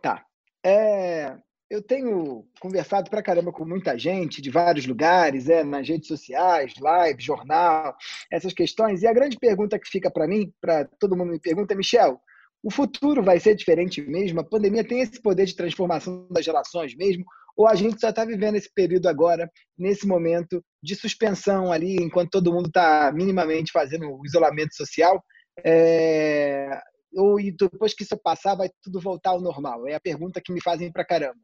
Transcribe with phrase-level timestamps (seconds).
[0.00, 0.24] Tá.
[0.64, 1.36] É,
[1.70, 6.74] eu tenho conversado pra caramba com muita gente de vários lugares, é, nas redes sociais,
[6.80, 7.94] live, jornal,
[8.30, 9.02] essas questões.
[9.02, 12.20] E a grande pergunta que fica para mim, para todo mundo me pergunta, é, Michel,
[12.62, 14.40] o futuro vai ser diferente mesmo?
[14.40, 17.24] A pandemia tem esse poder de transformação das relações mesmo?
[17.56, 22.30] Ou a gente só está vivendo esse período agora, nesse momento de suspensão ali, enquanto
[22.30, 25.22] todo mundo está minimamente fazendo o isolamento social?
[25.64, 26.80] É,
[27.14, 29.86] ou depois que isso passar, vai tudo voltar ao normal?
[29.86, 31.40] É a pergunta que me fazem pra caramba.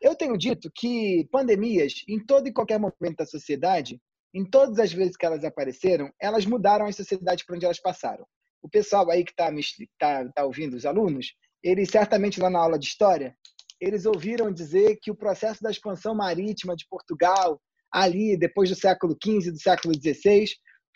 [0.00, 4.00] Eu tenho dito que pandemias, em todo e qualquer momento da sociedade,
[4.34, 8.26] em todas as vezes que elas apareceram, elas mudaram as sociedades por onde elas passaram.
[8.60, 9.50] O pessoal aí que está
[9.98, 13.36] tá, tá ouvindo, os alunos, eles certamente lá na aula de história,
[13.80, 17.60] eles ouviram dizer que o processo da expansão marítima de Portugal,
[17.92, 20.46] ali depois do século XV, do século XVI,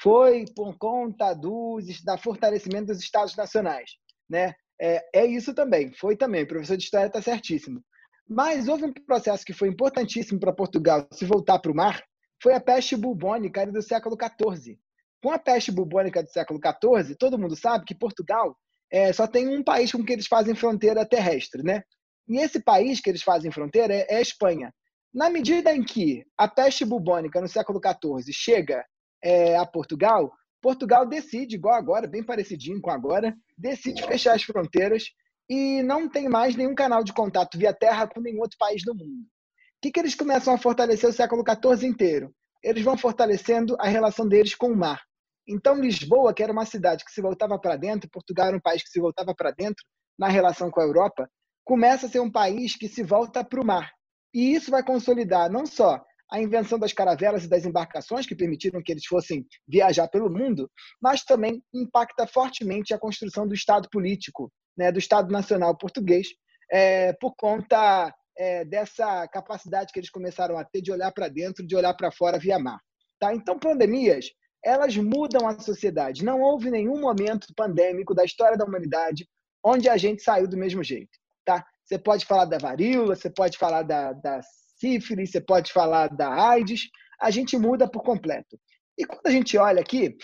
[0.00, 3.90] foi por conta do da fortalecimento dos Estados nacionais.
[4.28, 4.54] Né?
[4.80, 6.44] É, é isso também, foi também.
[6.44, 7.82] O professor de História está certíssimo.
[8.28, 12.02] Mas houve um processo que foi importantíssimo para Portugal se voltar para o mar,
[12.42, 14.78] foi a peste bubônica do século XIV.
[15.22, 18.56] Com a peste bubônica do século XIV, todo mundo sabe que Portugal
[18.90, 21.82] é, só tem um país com que eles fazem fronteira terrestre, né?
[22.28, 24.72] E esse país que eles fazem fronteira é, é a Espanha.
[25.12, 28.84] Na medida em que a peste bubônica no século XIV chega
[29.22, 35.04] é, a Portugal, Portugal decide, igual agora, bem parecidinho com agora, decide fechar as fronteiras
[35.48, 38.94] e não tem mais nenhum canal de contato via terra com nenhum outro país do
[38.94, 39.22] mundo.
[39.22, 42.34] O que, que eles começam a fortalecer o século XIV inteiro?
[42.62, 45.00] Eles vão fortalecendo a relação deles com o mar.
[45.46, 48.82] Então, Lisboa, que era uma cidade que se voltava para dentro, Portugal era um país
[48.82, 49.82] que se voltava para dentro
[50.18, 51.30] na relação com a Europa,
[51.64, 53.90] começa a ser um país que se volta para o mar.
[54.34, 58.82] E isso vai consolidar não só a invenção das caravelas e das embarcações, que permitiram
[58.82, 64.52] que eles fossem viajar pelo mundo, mas também impacta fortemente a construção do Estado político,
[64.76, 66.28] né, do Estado Nacional Português,
[66.70, 71.66] é, por conta é, dessa capacidade que eles começaram a ter de olhar para dentro,
[71.66, 72.78] de olhar para fora via mar.
[73.18, 73.34] Tá?
[73.34, 74.26] Então, pandemias,
[74.64, 76.24] elas mudam a sociedade.
[76.24, 79.26] Não houve nenhum momento pandêmico da história da humanidade
[79.64, 81.10] onde a gente saiu do mesmo jeito.
[81.44, 81.64] Tá?
[81.84, 84.40] Você pode falar da varíola, você pode falar da, da
[84.78, 86.88] sífilis, você pode falar da AIDS,
[87.20, 88.58] a gente muda por completo.
[88.96, 90.16] E quando a gente olha aqui,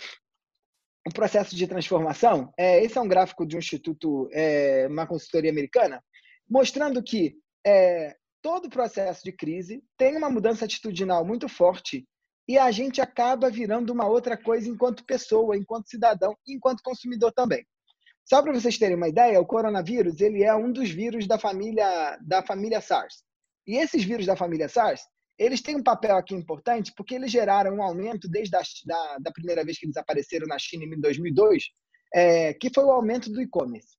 [1.07, 5.51] o processo de transformação, é, esse é um gráfico de um instituto, é, uma consultoria
[5.51, 6.03] americana,
[6.49, 12.07] mostrando que é, todo processo de crise tem uma mudança atitudinal muito forte
[12.49, 17.33] e a gente acaba virando uma outra coisa enquanto pessoa, enquanto cidadão e enquanto consumidor
[17.33, 17.67] também.
[18.25, 22.19] Só para vocês terem uma ideia, o coronavírus ele é um dos vírus da família
[22.23, 23.23] da família SARS.
[23.67, 25.03] E esses vírus da família SARS,
[25.39, 29.33] eles têm um papel aqui importante porque eles geraram um aumento desde a da, da
[29.33, 31.65] primeira vez que eles apareceram na China em 2002,
[32.15, 33.97] é, que foi o aumento do e-commerce.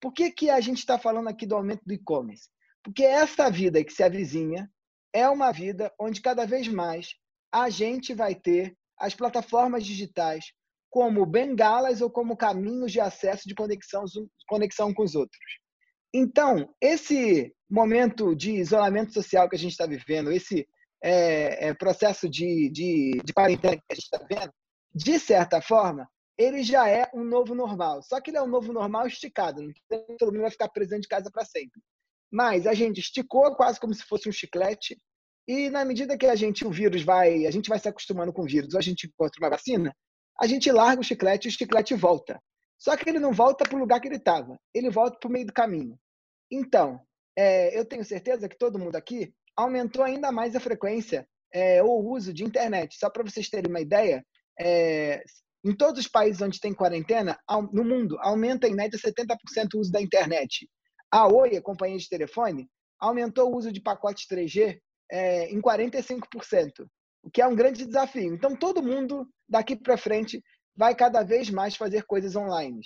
[0.00, 2.48] Por que, que a gente está falando aqui do aumento do e-commerce?
[2.82, 4.70] Porque essa vida que se avizinha
[5.12, 7.08] é uma vida onde cada vez mais
[7.52, 10.44] a gente vai ter as plataformas digitais
[10.90, 14.04] como bengalas ou como caminhos de acesso de conexão,
[14.46, 15.38] conexão com os outros.
[16.14, 20.66] Então, esse momento de isolamento social que a gente está vivendo, esse
[21.02, 24.52] é, é, processo de, de, de quarentena que a gente está vivendo,
[24.94, 28.02] de certa forma, ele já é um novo normal.
[28.02, 29.60] Só que ele é um novo normal esticado.
[29.62, 29.72] Não
[30.18, 31.80] todo mundo vai ficar preso dentro de casa para sempre.
[32.30, 34.96] Mas a gente esticou quase como se fosse um chiclete.
[35.46, 38.42] E na medida que a gente, o vírus vai, a gente vai se acostumando com
[38.42, 39.94] o vírus, ou a gente encontra uma vacina,
[40.40, 42.40] a gente larga o chiclete e o chiclete volta.
[42.78, 45.32] Só que ele não volta para o lugar que ele estava, ele volta para o
[45.32, 45.98] meio do caminho.
[46.50, 47.00] Então,
[47.38, 52.02] é, eu tenho certeza que todo mundo aqui aumentou ainda mais a frequência é, ou
[52.02, 52.96] o uso de internet.
[52.98, 54.26] Só para vocês terem uma ideia,
[54.58, 55.22] é,
[55.64, 57.38] em todos os países onde tem quarentena,
[57.72, 60.68] no mundo, aumenta em média 70% o uso da internet.
[61.12, 62.68] A Oi, a companhia de telefone,
[62.98, 64.76] aumentou o uso de pacotes 3G
[65.08, 66.88] é, em 45%,
[67.22, 68.34] o que é um grande desafio.
[68.34, 70.42] Então, todo mundo, daqui para frente,
[70.76, 72.80] vai cada vez mais fazer coisas online.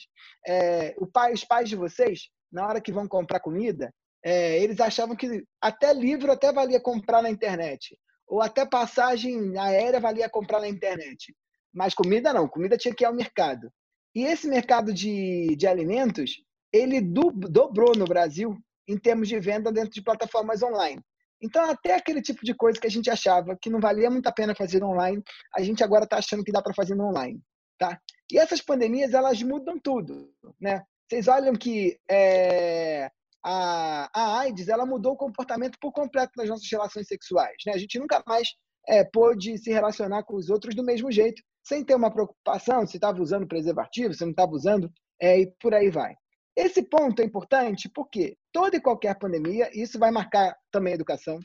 [0.46, 3.90] É, pai, os pais de vocês, na hora que vão comprar comida,
[4.24, 10.00] é, eles achavam que até livro até valia comprar na internet, ou até passagem aérea
[10.00, 11.34] valia comprar na internet.
[11.72, 13.72] Mas comida não, comida tinha que ir ao mercado.
[14.14, 16.42] E esse mercado de, de alimentos,
[16.72, 18.56] ele do, dobrou no Brasil
[18.86, 21.00] em termos de venda dentro de plataformas online.
[21.40, 24.32] Então, até aquele tipo de coisa que a gente achava que não valia muito a
[24.32, 25.20] pena fazer online,
[25.54, 27.40] a gente agora está achando que dá para fazer online.
[27.76, 27.98] Tá?
[28.30, 30.30] E essas pandemias, elas mudam tudo.
[30.60, 30.84] Né?
[31.08, 33.10] Vocês olham que é,
[33.44, 37.56] a, a AIDS ela mudou o comportamento por completo das nossas relações sexuais.
[37.66, 37.72] Né?
[37.72, 38.48] A gente nunca mais
[38.88, 42.96] é, pôde se relacionar com os outros do mesmo jeito, sem ter uma preocupação se
[42.96, 46.14] estava usando preservativo, se não estava usando, é, e por aí vai.
[46.56, 51.40] Esse ponto é importante porque toda e qualquer pandemia, isso vai marcar também a educação,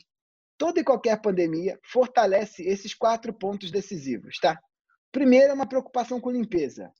[0.58, 4.58] toda e qualquer pandemia fortalece esses quatro pontos decisivos, tá?
[5.10, 6.92] Primeiro é uma preocupação com limpeza.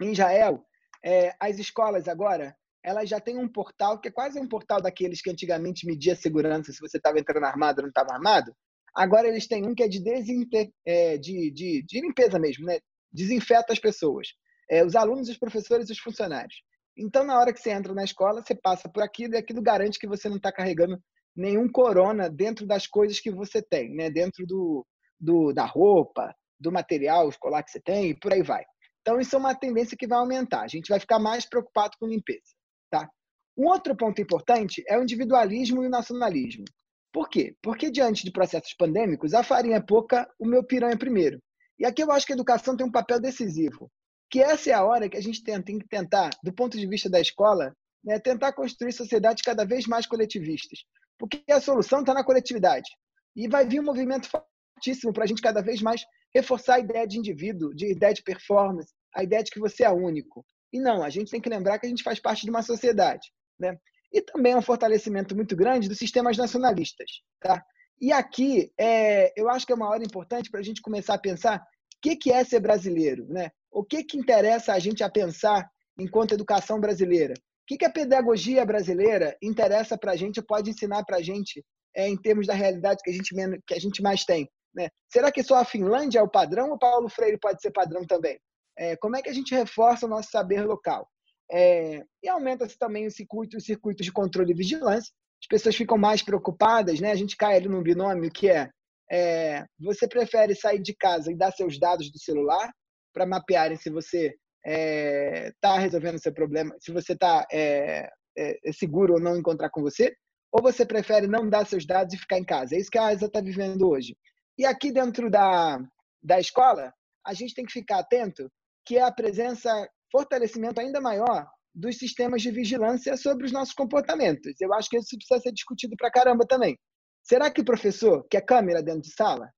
[0.00, 0.64] Em Israel,
[1.04, 5.22] é, as escolas agora elas já têm um portal que é quase um portal daqueles
[5.22, 8.52] que antigamente media segurança se você estava entrando armado ou não estava armado.
[8.94, 12.78] Agora eles têm um que é de, desinter, é, de, de, de, limpeza mesmo, né?
[13.10, 14.28] desinfeta as pessoas,
[14.70, 16.62] é, os alunos, os professores e os funcionários.
[16.96, 19.98] Então, na hora que você entra na escola, você passa por aquilo e aquilo garante
[19.98, 20.98] que você não está carregando
[21.34, 24.10] nenhum corona dentro das coisas que você tem, né?
[24.10, 24.86] dentro do,
[25.18, 28.62] do, da roupa, do material escolar que você tem e por aí vai.
[29.00, 30.62] Então, isso é uma tendência que vai aumentar.
[30.62, 32.52] A gente vai ficar mais preocupado com limpeza.
[32.92, 33.08] Tá?
[33.56, 36.64] Um outro ponto importante é o individualismo e o nacionalismo.
[37.10, 37.56] Por quê?
[37.62, 41.42] Porque diante de processos pandêmicos, a farinha é pouca, o meu piranha é primeiro.
[41.78, 43.90] E aqui eu acho que a educação tem um papel decisivo,
[44.30, 46.86] que essa é a hora que a gente tem, tem que tentar, do ponto de
[46.86, 47.74] vista da escola,
[48.04, 50.80] né, tentar construir sociedades cada vez mais coletivistas.
[51.18, 52.90] Porque a solução está na coletividade.
[53.34, 56.04] E vai vir um movimento fortíssimo para a gente cada vez mais
[56.34, 59.90] reforçar a ideia de indivíduo, de ideia de performance, a ideia de que você é
[59.90, 60.44] único.
[60.72, 63.30] E não, a gente tem que lembrar que a gente faz parte de uma sociedade.
[63.58, 63.76] Né?
[64.12, 67.22] E também é um fortalecimento muito grande dos sistemas nacionalistas.
[67.40, 67.62] Tá?
[68.00, 71.18] E aqui, é, eu acho que é uma hora importante para a gente começar a
[71.18, 73.26] pensar o que, que é ser brasileiro.
[73.28, 73.50] Né?
[73.70, 77.34] O que, que interessa a gente a pensar enquanto educação brasileira?
[77.34, 81.64] O que, que a pedagogia brasileira interessa para a gente, pode ensinar para a gente
[81.94, 83.34] é, em termos da realidade que a gente,
[83.66, 84.48] que a gente mais tem?
[84.74, 84.88] Né?
[85.10, 88.38] Será que só a Finlândia é o padrão ou Paulo Freire pode ser padrão também?
[88.78, 91.08] É, como é que a gente reforça o nosso saber local?
[91.50, 95.12] É, e aumenta-se também o circuito, os circuitos de controle e vigilância.
[95.42, 97.10] As pessoas ficam mais preocupadas, né?
[97.10, 98.70] A gente cai ali num binômio que é,
[99.10, 102.72] é você prefere sair de casa e dar seus dados do celular
[103.12, 104.34] para mapearem se você
[104.64, 108.08] está é, resolvendo seu problema, se você está é,
[108.38, 110.14] é, seguro ou não encontrar com você,
[110.52, 112.74] ou você prefere não dar seus dados e ficar em casa.
[112.74, 114.16] É isso que a ASA está vivendo hoje.
[114.56, 115.78] E aqui dentro da,
[116.22, 116.92] da escola,
[117.26, 118.50] a gente tem que ficar atento
[118.84, 119.70] que é a presença,
[120.10, 124.60] fortalecimento ainda maior dos sistemas de vigilância sobre os nossos comportamentos.
[124.60, 126.78] Eu acho que isso precisa ser discutido para caramba também.
[127.22, 129.48] Será que o professor quer câmera dentro de sala?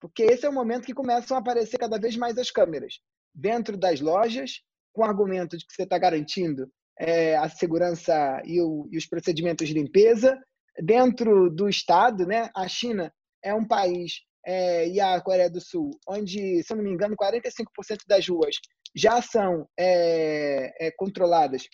[0.00, 2.94] Porque esse é o momento que começam a aparecer cada vez mais as câmeras
[3.34, 4.62] dentro das lojas,
[4.92, 6.66] com argumento de que você está garantindo
[6.98, 10.36] é, a segurança e, o, e, os procedimentos de limpeza.
[10.82, 13.12] Dentro do Estado, né, a China
[13.44, 17.16] é um país é, e a Coreia do Sul, onde, se eu não me engano,
[17.16, 18.56] 45% das ruas
[18.94, 21.68] já são é, é, controladas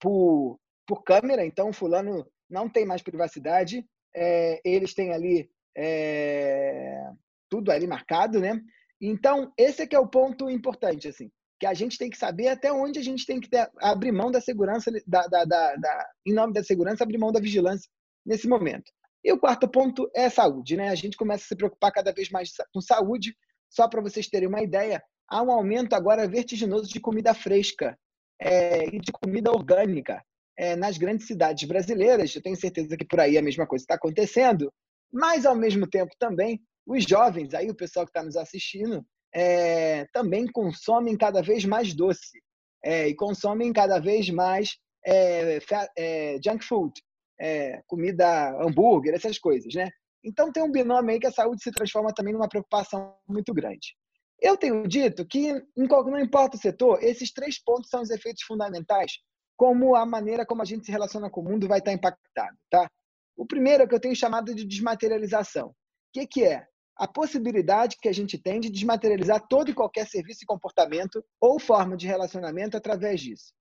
[0.00, 3.84] por, por câmera, então fulano não tem mais privacidade,
[4.14, 7.10] é, eles têm ali é,
[7.50, 8.60] tudo ali marcado, né?
[9.00, 12.48] Então, esse é que é o ponto importante, assim, que a gente tem que saber
[12.48, 16.10] até onde a gente tem que ter, abrir mão da segurança, da, da, da, da,
[16.26, 17.90] em nome da segurança, abrir mão da vigilância
[18.24, 18.90] nesse momento.
[19.24, 20.90] E o quarto ponto é saúde, né?
[20.90, 23.34] A gente começa a se preocupar cada vez mais com saúde.
[23.70, 27.98] Só para vocês terem uma ideia, há um aumento agora vertiginoso de comida fresca
[28.38, 30.22] é, e de comida orgânica
[30.56, 32.34] é, nas grandes cidades brasileiras.
[32.34, 34.70] Eu tenho certeza que por aí a mesma coisa está acontecendo.
[35.10, 39.04] Mas, ao mesmo tempo, também, os jovens, aí o pessoal que está nos assistindo,
[39.34, 42.42] é, também consomem cada vez mais doce
[42.84, 44.76] é, e consomem cada vez mais
[45.06, 45.58] é,
[45.96, 46.92] é, junk food,
[47.38, 49.90] é, comida hambúrguer, essas coisas, né?
[50.22, 53.94] Então tem um binômio aí que a saúde se transforma também numa preocupação muito grande.
[54.40, 59.12] Eu tenho dito que, não importa o setor, esses três pontos são os efeitos fundamentais,
[59.56, 62.88] como a maneira como a gente se relaciona com o mundo vai estar impactado, tá?
[63.36, 65.68] O primeiro é que eu tenho chamado de desmaterialização.
[65.68, 65.74] O
[66.12, 66.66] que, que é?
[66.96, 71.58] A possibilidade que a gente tem de desmaterializar todo e qualquer serviço e comportamento ou
[71.58, 73.52] forma de relacionamento através disso.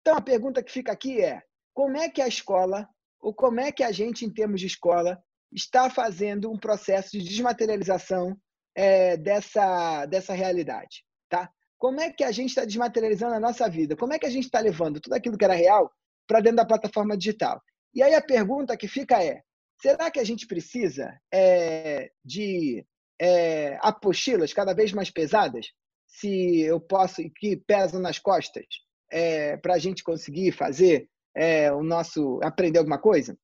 [0.00, 1.40] Então, a pergunta que fica aqui é:
[1.72, 2.86] como é que a escola
[3.22, 7.22] ou como é que a gente, em termos de escola, está fazendo um processo de
[7.22, 8.36] desmaterialização
[8.74, 11.04] é, dessa, dessa realidade.
[11.28, 11.48] Tá?
[11.78, 13.96] Como é que a gente está desmaterializando a nossa vida?
[13.96, 15.90] Como é que a gente está levando tudo aquilo que era real
[16.26, 17.62] para dentro da plataforma digital?
[17.94, 19.40] E aí a pergunta que fica é:
[19.80, 22.84] será que a gente precisa é, de
[23.20, 25.66] é, apostilas cada vez mais pesadas?
[26.06, 28.66] Se eu posso, que pesam nas costas,
[29.10, 33.36] é, para a gente conseguir fazer é, o nosso aprender alguma coisa?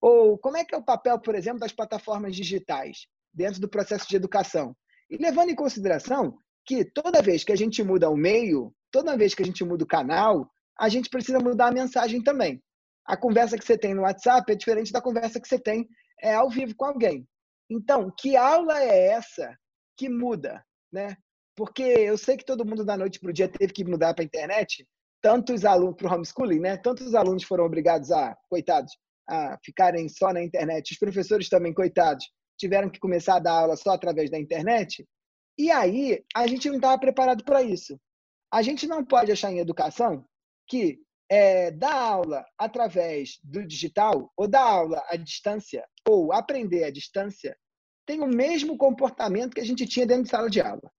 [0.00, 4.08] Ou como é que é o papel, por exemplo, das plataformas digitais dentro do processo
[4.08, 4.76] de educação?
[5.10, 6.36] E levando em consideração
[6.66, 9.84] que toda vez que a gente muda o meio, toda vez que a gente muda
[9.84, 12.62] o canal, a gente precisa mudar a mensagem também.
[13.06, 15.88] A conversa que você tem no WhatsApp é diferente da conversa que você tem
[16.22, 17.26] é, ao vivo com alguém.
[17.70, 19.56] Então, que aula é essa
[19.96, 21.16] que muda, né?
[21.54, 24.24] Porque eu sei que todo mundo da noite para o dia teve que mudar para
[24.24, 24.86] a internet,
[25.24, 26.76] tantos alunos para o homeschooling, né?
[26.76, 28.92] Tantos alunos foram obrigados a, coitados,
[29.26, 30.92] a ficarem só na internet.
[30.92, 35.02] Os professores também, coitados, tiveram que começar a dar aula só através da internet.
[35.56, 37.98] E aí a gente não estava preparado para isso.
[38.52, 40.26] A gente não pode achar em educação
[40.68, 41.00] que
[41.30, 47.56] é, dar aula através do digital ou dar aula à distância ou aprender à distância
[48.04, 50.92] tem o mesmo comportamento que a gente tinha dentro de sala de aula.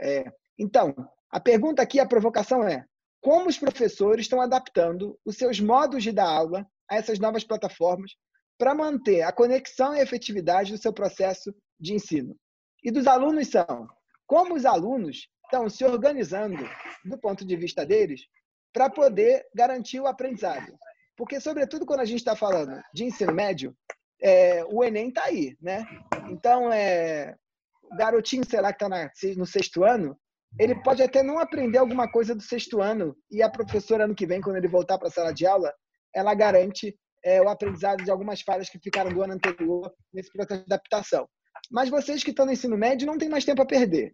[0.00, 0.24] É,
[0.58, 0.92] então,
[1.30, 2.84] a pergunta aqui, a provocação é:
[3.20, 8.12] como os professores estão adaptando os seus modos de dar aula a essas novas plataformas
[8.58, 12.36] para manter a conexão e a efetividade do seu processo de ensino?
[12.82, 13.88] E dos alunos são
[14.26, 16.64] como os alunos estão se organizando,
[17.04, 18.22] do ponto de vista deles,
[18.72, 20.72] para poder garantir o aprendizado.
[21.16, 23.76] Porque, sobretudo, quando a gente está falando de ensino médio,
[24.22, 25.84] é, o Enem está aí, né?
[26.30, 27.34] Então, é,
[27.82, 30.16] o garotinho, sei lá, que está no sexto ano,
[30.58, 34.26] ele pode até não aprender alguma coisa do sexto ano e a professora, ano que
[34.26, 35.72] vem, quando ele voltar para a sala de aula,
[36.14, 40.60] ela garante é, o aprendizado de algumas falhas que ficaram do ano anterior nesse processo
[40.60, 41.28] de adaptação.
[41.70, 44.12] Mas vocês que estão no ensino médio não têm mais tempo a perder.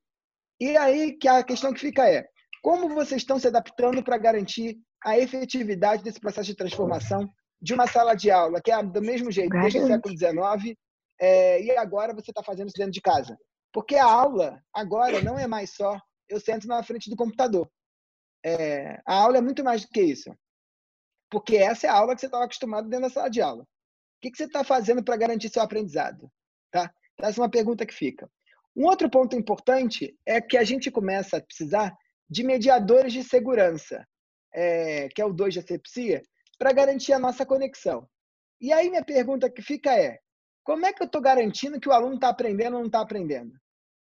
[0.60, 2.24] E aí que a questão que fica é,
[2.62, 7.28] como vocês estão se adaptando para garantir a efetividade desse processo de transformação
[7.60, 10.76] de uma sala de aula, que é do mesmo jeito, desde o século XIX,
[11.20, 13.36] é, e agora você está fazendo isso dentro de casa?
[13.72, 17.70] Porque a aula, agora, não é mais só eu sento na frente do computador.
[18.44, 20.34] É, a aula é muito mais do que isso.
[21.30, 23.62] Porque essa é a aula que você estava acostumado dentro da sala de aula.
[23.62, 23.66] O
[24.22, 26.30] que, que você está fazendo para garantir seu aprendizado?
[26.70, 26.92] Tá?
[27.18, 28.30] Essa é uma pergunta que fica.
[28.74, 31.96] Um outro ponto importante é que a gente começa a precisar
[32.28, 34.06] de mediadores de segurança,
[34.52, 36.22] é, que é o 2 de asepsia,
[36.58, 38.08] para garantir a nossa conexão.
[38.60, 40.18] E aí minha pergunta que fica é,
[40.62, 43.52] como é que eu estou garantindo que o aluno está aprendendo ou não está aprendendo?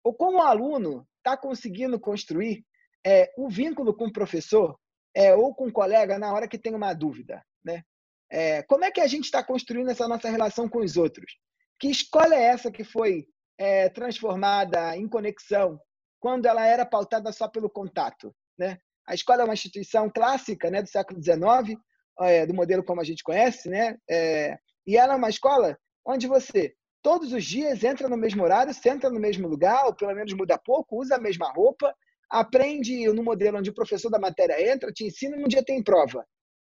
[0.02, 2.64] Ou como o aluno está conseguindo construir
[3.06, 4.78] é, o vínculo com o professor
[5.14, 7.82] é, ou com o colega na hora que tem uma dúvida, né?
[8.32, 11.36] É, como é que a gente está construindo essa nossa relação com os outros?
[11.78, 13.26] Que escola é essa que foi
[13.58, 15.80] é, transformada em conexão
[16.20, 18.78] quando ela era pautada só pelo contato, né?
[19.06, 21.80] A escola é uma instituição clássica, né, do século XIX,
[22.20, 23.96] é, do modelo como a gente conhece, né?
[24.08, 28.72] É, e ela é uma escola onde você todos os dias entra no mesmo horário,
[28.74, 31.94] senta no mesmo lugar, ou pelo menos muda pouco, usa a mesma roupa,
[32.30, 35.82] aprende no modelo onde o professor da matéria entra, te ensina e um dia tem
[35.82, 36.24] prova.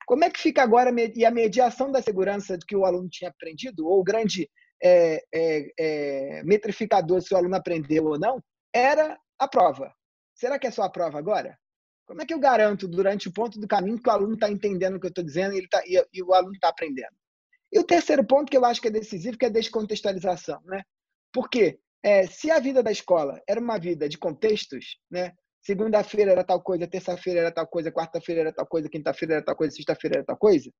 [0.05, 3.87] Como é que fica agora e a mediação da segurança que o aluno tinha aprendido,
[3.87, 4.49] ou o grande
[4.83, 9.91] é, é, é, metrificador se o aluno aprendeu ou não, era a prova.
[10.33, 11.57] Será que é só a prova agora?
[12.05, 14.95] Como é que eu garanto, durante o ponto do caminho, que o aluno está entendendo
[14.95, 17.15] o que eu estou dizendo e, tá, e, e o aluno está aprendendo?
[17.75, 20.81] E o terceiro ponto que eu acho que é decisivo, que é a descontextualização, né?
[21.33, 25.33] Porque é, se a vida da escola era uma vida de contextos, né?
[25.61, 29.57] Segunda-feira era tal coisa, terça-feira era tal coisa, quarta-feira era tal coisa, quinta-feira era tal
[29.57, 30.71] coisa, sexta-feira era tal coisa,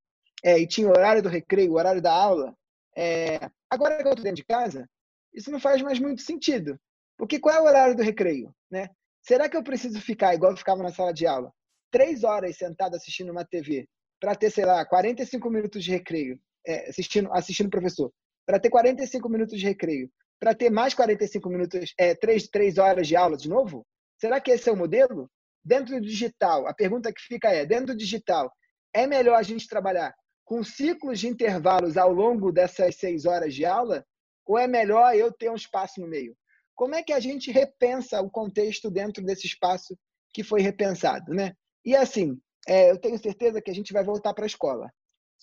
[0.41, 2.55] é, e tinha o horário do recreio, o horário da aula.
[2.95, 4.87] É, agora que eu estou dentro de casa,
[5.33, 6.79] isso não faz mais muito sentido.
[7.17, 8.55] Porque qual é o horário do recreio?
[8.71, 8.87] Né?
[9.21, 11.51] Será que eu preciso ficar, igual eu ficava na sala de aula,
[11.91, 13.85] três horas sentado assistindo uma TV
[14.17, 18.11] para ter, sei lá, 45 minutos de recreio é, assistindo, assistindo o professor,
[18.45, 23.07] para ter 45 minutos de recreio, para ter mais 45 minutos, é, 3, 3 horas
[23.07, 23.85] de aula de novo?
[24.19, 25.29] Será que esse é o modelo?
[25.63, 28.51] Dentro do digital, a pergunta que fica é: dentro do digital,
[28.93, 30.13] é melhor a gente trabalhar
[30.45, 34.05] com ciclos de intervalos ao longo dessas seis horas de aula?
[34.45, 36.37] Ou é melhor eu ter um espaço no meio?
[36.75, 39.97] Como é que a gente repensa o contexto dentro desse espaço
[40.31, 41.33] que foi repensado?
[41.33, 41.53] Né?
[41.83, 44.91] E assim, é, eu tenho certeza que a gente vai voltar para a escola.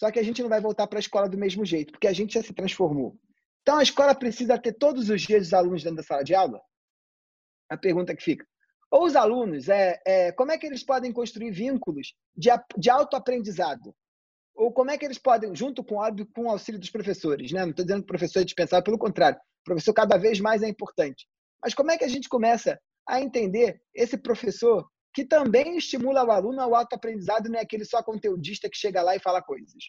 [0.02, 2.12] Só que a gente não vai voltar para a escola do mesmo jeito, porque a
[2.12, 3.16] gente já se transformou.
[3.61, 6.61] Então, a escola precisa ter todos os dias os alunos dentro da sala de aula?
[7.71, 8.44] A pergunta que fica.
[8.90, 13.94] Ou os alunos, é, é como é que eles podem construir vínculos de, de autoaprendizado?
[14.56, 15.99] Ou como é que eles podem, junto com,
[16.35, 17.61] com o auxílio dos professores, né?
[17.61, 20.64] não estou dizendo que o professor é dispensável, pelo contrário, o professor cada vez mais
[20.64, 21.28] é importante.
[21.62, 22.76] Mas como é que a gente começa
[23.09, 28.02] a entender esse professor que também estimula o aluno ao autoaprendizado, não é aquele só
[28.02, 29.83] conteudista que chega lá e fala coisas.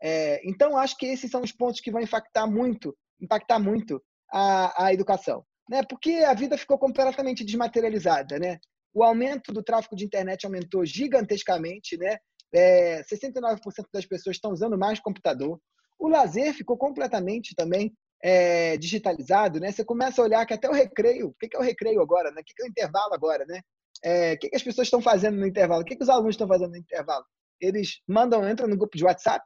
[0.00, 4.86] É, então, acho que esses são os pontos que vão impactar muito, impactar muito a,
[4.86, 5.44] a educação.
[5.68, 5.82] Né?
[5.82, 8.38] Porque a vida ficou completamente desmaterializada.
[8.38, 8.58] Né?
[8.94, 11.96] O aumento do tráfego de internet aumentou gigantescamente.
[11.98, 12.16] Né?
[12.52, 13.58] É, 69%
[13.92, 15.60] das pessoas estão usando mais computador.
[15.98, 17.92] O lazer ficou completamente também
[18.22, 19.58] é, digitalizado.
[19.60, 19.72] Né?
[19.72, 22.30] Você começa a olhar que até o recreio, o que é o recreio agora?
[22.30, 22.40] Né?
[22.40, 23.44] O que é o intervalo agora?
[23.46, 23.60] Né?
[24.04, 25.82] É, o que, que, as pessoas estão fazendo no intervalo?
[25.82, 27.24] O que, que os alunos estão fazendo no intervalo?
[27.60, 29.44] Eles mandam, entram no grupo de WhatsApp,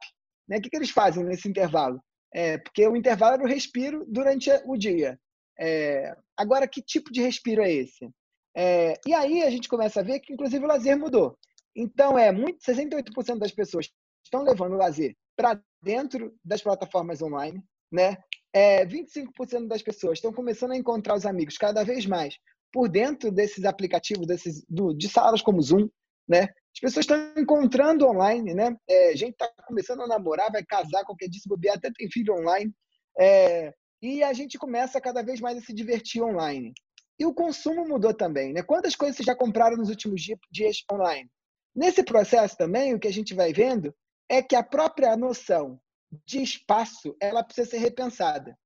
[0.49, 0.59] né?
[0.59, 2.03] O que, que eles fazem nesse intervalo?
[2.35, 5.19] É, porque o intervalo era o respiro durante o dia.
[5.59, 8.11] É, agora, que tipo de respiro é esse?
[8.55, 11.39] É, e aí a gente começa a ver que, inclusive, o lazer mudou.
[11.75, 13.91] Então, é muito 68% das pessoas
[14.25, 18.19] estão levando o lazer para dentro das plataformas online, né?
[18.55, 22.37] É, 25% das pessoas estão começando a encontrar os amigos cada vez mais
[22.73, 25.89] por dentro desses aplicativos, desses, do, de salas como Zoom,
[26.27, 26.49] né?
[26.75, 28.75] As pessoas estão encontrando online, né?
[28.89, 32.35] É, gente está começando a namorar, vai casar, qualquer dia se bobear, até tem filho
[32.35, 32.73] online.
[33.19, 36.73] É, e a gente começa cada vez mais a se divertir online.
[37.19, 38.63] E o consumo mudou também, né?
[38.63, 41.31] Quantas coisas vocês já compraram nos últimos dias online?
[41.75, 43.95] Nesse processo também, o que a gente vai vendo
[44.29, 45.79] é que a própria noção
[46.27, 48.57] de espaço ela precisa ser repensada.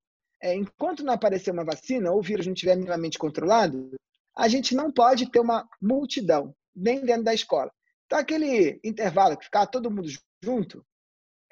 [0.43, 3.91] É, enquanto não aparecer uma vacina ou o vírus não estiver minimamente controlado,
[4.37, 7.73] a gente não pode ter uma multidão, nem dentro da escola.
[8.05, 10.09] Então, aquele intervalo que ficar todo mundo
[10.43, 10.85] junto,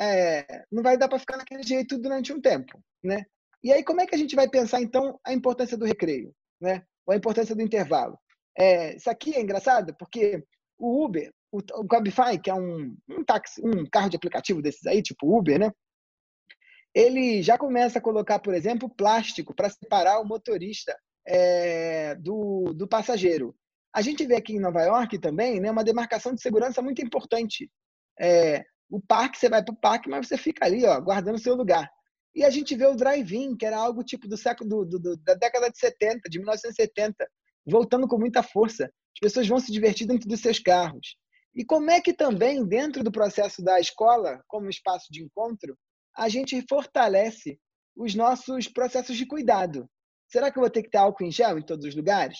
[0.00, 2.78] é, não vai dar para ficar naquele jeito durante um tempo.
[3.02, 3.24] Né?
[3.62, 6.34] E aí, como é que a gente vai pensar, então, a importância do recreio?
[6.60, 6.82] Né?
[7.06, 8.18] Ou a importância do intervalo?
[8.56, 10.44] É, isso aqui é engraçado porque
[10.78, 15.02] o Uber, o, Cabify, que é um, um, táxi, um carro de aplicativo desses aí,
[15.02, 15.72] tipo Uber, né?
[16.94, 20.96] Ele já começa a colocar, por exemplo, plástico para separar o motorista
[21.26, 23.54] é, do, do passageiro.
[23.92, 27.70] A gente vê aqui em Nova York também né, uma demarcação de segurança muito importante.
[28.20, 31.54] É, o parque, você vai para o parque, mas você fica ali, ó, guardando seu
[31.54, 31.90] lugar.
[32.34, 35.34] E a gente vê o drive-in, que era algo tipo do século do, do, da
[35.34, 37.28] década de 70, de 1970,
[37.66, 38.84] voltando com muita força.
[38.84, 41.16] As pessoas vão se divertir dentro dos seus carros.
[41.54, 45.76] E como é que também, dentro do processo da escola, como espaço de encontro,
[46.16, 47.58] a gente fortalece
[47.96, 49.88] os nossos processos de cuidado.
[50.28, 52.38] Será que eu vou ter que ter álcool em gel em todos os lugares?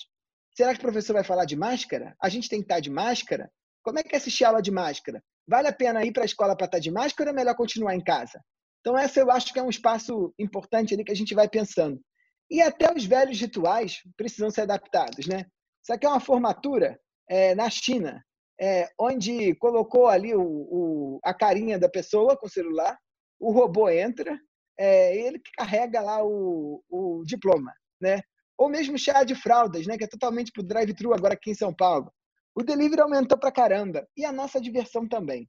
[0.55, 2.15] Será que o professor vai falar de máscara?
[2.21, 3.49] A gente tem que estar de máscara?
[3.83, 5.21] Como é que é assistir aula de máscara?
[5.47, 7.95] Vale a pena ir para a escola para estar de máscara ou é melhor continuar
[7.95, 8.41] em casa?
[8.79, 11.99] Então, essa eu acho que é um espaço importante ali que a gente vai pensando.
[12.49, 15.45] E até os velhos rituais precisam ser adaptados, né?
[15.83, 18.23] Isso aqui é uma formatura é, na China,
[18.59, 22.97] é, onde colocou ali o, o, a carinha da pessoa com o celular,
[23.45, 24.39] o robô entra,
[24.75, 28.21] é ele que carrega lá o, o diploma, né?
[28.57, 29.97] Ou mesmo chá de fraldas, né?
[29.97, 32.11] Que é totalmente pro drive-thru agora aqui em São Paulo.
[32.55, 35.47] O delivery aumentou pra caramba e a nossa diversão também.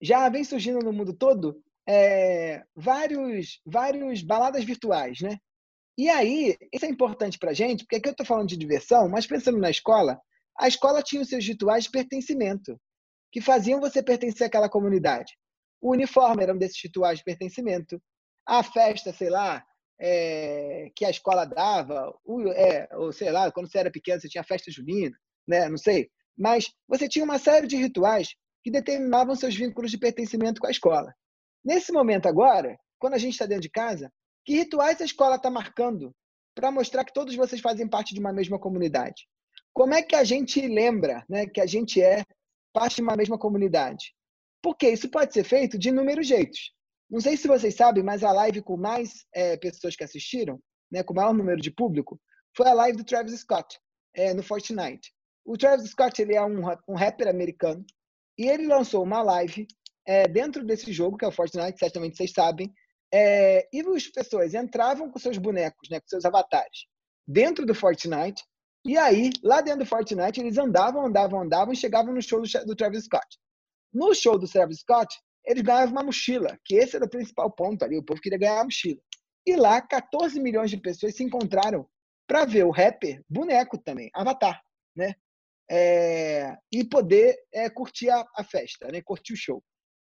[0.00, 5.38] Já vem surgindo no mundo todo é, vários, vários baladas virtuais, né?
[5.98, 9.26] E aí, isso é importante para gente, porque aqui eu estou falando de diversão, mas
[9.26, 10.20] pensando na escola,
[10.58, 12.80] a escola tinha os seus rituais de pertencimento,
[13.32, 15.32] que faziam você pertencer àquela comunidade.
[15.84, 18.02] O uniforme era um desses rituais de pertencimento.
[18.46, 19.62] A festa, sei lá,
[20.00, 24.26] é, que a escola dava, o, é, ou sei lá, quando você era pequeno, você
[24.26, 25.14] tinha festa junina,
[25.46, 25.68] né?
[25.68, 26.08] não sei.
[26.38, 30.70] Mas você tinha uma série de rituais que determinavam seus vínculos de pertencimento com a
[30.70, 31.14] escola.
[31.62, 34.10] Nesse momento agora, quando a gente está dentro de casa,
[34.42, 36.16] que rituais a escola está marcando
[36.54, 39.26] para mostrar que todos vocês fazem parte de uma mesma comunidade?
[39.70, 42.24] Como é que a gente lembra né, que a gente é
[42.72, 44.14] parte de uma mesma comunidade?
[44.64, 46.72] Porque isso pode ser feito de inúmeros jeitos.
[47.10, 50.58] Não sei se vocês sabem, mas a live com mais é, pessoas que assistiram,
[50.90, 52.18] né, com o maior número de público,
[52.56, 53.78] foi a live do Travis Scott,
[54.14, 55.12] é, no Fortnite.
[55.44, 57.84] O Travis Scott ele é um, um rapper americano
[58.38, 59.66] e ele lançou uma live
[60.06, 62.72] é, dentro desse jogo, que é o Fortnite, certamente vocês sabem,
[63.12, 66.86] é, e as pessoas entravam com seus bonecos, né, com seus avatares,
[67.28, 68.42] dentro do Fortnite,
[68.82, 72.48] e aí, lá dentro do Fortnite, eles andavam, andavam, andavam e chegavam no show do,
[72.64, 73.38] do Travis Scott.
[73.94, 77.84] No show do Travis Scott, eles ganhavam uma mochila, que esse era o principal ponto
[77.84, 79.00] ali, o povo queria ganhar a mochila.
[79.46, 81.86] E lá, 14 milhões de pessoas se encontraram
[82.26, 84.60] para ver o rapper boneco também, Avatar,
[84.96, 85.14] né?
[85.70, 89.00] É, e poder é, curtir a, a, festa, né?
[89.02, 89.62] curtir o show.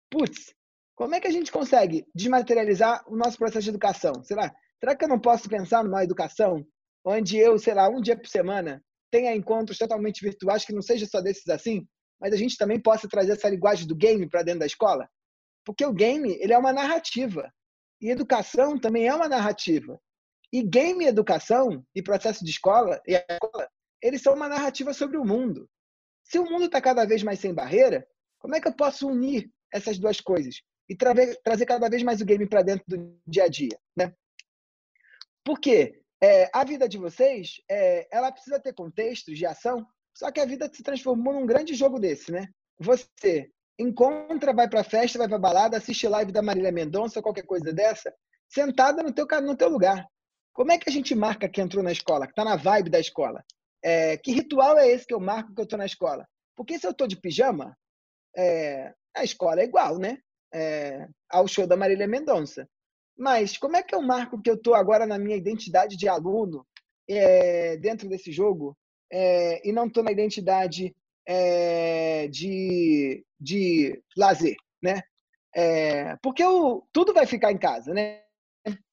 [0.09, 0.53] Putz,
[0.95, 4.23] como é que a gente consegue desmaterializar o nosso processo de educação?
[4.23, 6.65] Sei lá, será que eu não posso pensar numa educação
[7.05, 11.05] onde eu, sei lá, um dia por semana tenha encontros totalmente virtuais que não seja
[11.05, 11.85] só desses assim,
[12.19, 15.09] mas a gente também possa trazer essa linguagem do game para dentro da escola?
[15.65, 17.51] Porque o game ele é uma narrativa.
[18.01, 19.99] E educação também é uma narrativa.
[20.51, 23.69] E game e educação, e processo de escola, e escola,
[24.01, 25.69] eles são uma narrativa sobre o mundo.
[26.23, 28.07] Se o mundo está cada vez mais sem barreira,
[28.39, 30.61] como é que eu posso unir essas duas coisas?
[30.89, 34.13] E trazer, trazer cada vez mais o game para dentro do dia a dia, né?
[35.43, 40.39] Porque é, a vida de vocês, é, ela precisa ter contextos de ação só que
[40.39, 42.47] a vida se transformou num grande jogo desse, né?
[42.79, 47.71] Você encontra, vai pra festa, vai pra balada, assiste live da Marília Mendonça, qualquer coisa
[47.71, 48.13] dessa,
[48.47, 50.05] sentada no teu, no teu lugar.
[50.53, 52.99] Como é que a gente marca que entrou na escola, que tá na vibe da
[52.99, 53.43] escola?
[53.81, 56.27] É, que ritual é esse que eu marco que eu tô na escola?
[56.55, 57.77] Porque se eu tô de pijama,
[58.35, 60.17] é, a escola é igual, né?
[60.53, 62.67] É, ao show da Marília Mendonça.
[63.17, 66.65] Mas como é que eu marco que eu tô agora na minha identidade de aluno
[67.07, 68.77] é, dentro desse jogo?
[69.11, 70.95] É, e não estou na identidade
[71.27, 75.01] é, de, de lazer, né?
[75.55, 78.21] É, porque o, tudo vai ficar em casa, né?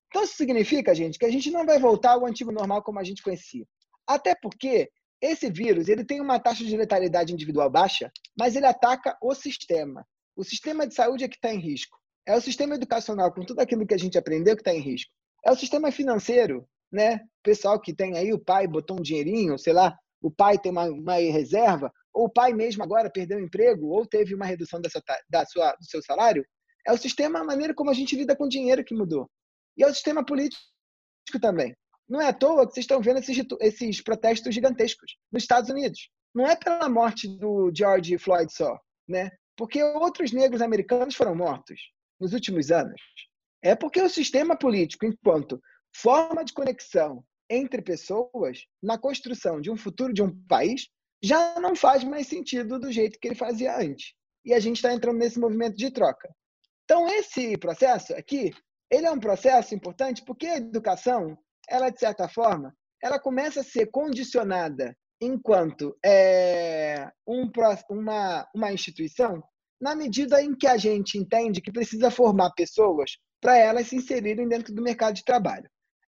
[0.08, 3.04] Então, isso significa, gente, que a gente não vai voltar ao antigo normal como a
[3.04, 3.66] gente conhecia.
[4.06, 4.88] Até porque
[5.20, 10.06] esse vírus ele tem uma taxa de letalidade individual baixa, mas ele ataca o sistema.
[10.34, 11.98] O sistema de saúde é que está em risco.
[12.26, 15.12] É o sistema educacional, com tudo aquilo que a gente aprendeu, que está em risco.
[15.44, 17.16] É o sistema financeiro, né?
[17.16, 20.72] O pessoal que tem aí, o pai botou um dinheirinho, sei lá, o pai tem
[20.72, 24.80] uma, uma reserva, ou o pai mesmo agora perdeu o emprego, ou teve uma redução
[24.80, 26.44] da sua, do seu salário.
[26.86, 29.28] É o sistema, a maneira como a gente lida com dinheiro que mudou.
[29.76, 30.60] E é o sistema político
[31.40, 31.76] também.
[32.08, 36.08] Não é à toa que vocês estão vendo esses, esses protestos gigantescos nos Estados Unidos.
[36.34, 39.30] Não é pela morte do George Floyd só, né?
[39.56, 41.80] Porque outros negros americanos foram mortos
[42.20, 43.00] nos últimos anos.
[43.62, 45.60] É porque o sistema político, enquanto
[45.92, 50.88] forma de conexão entre pessoas na construção de um futuro de um país,
[51.22, 54.14] já não faz mais sentido do jeito que ele fazia antes.
[54.44, 56.28] E a gente está entrando nesse movimento de troca.
[56.84, 58.52] Então, esse processo aqui,
[58.90, 61.36] ele é um processo importante porque a educação
[61.68, 67.50] ela, de certa forma, ela começa a ser condicionada enquanto é, um,
[67.90, 69.42] uma, uma instituição
[69.80, 74.48] na medida em que a gente entende que precisa formar pessoas para elas se inserirem
[74.48, 75.68] dentro do mercado de trabalho.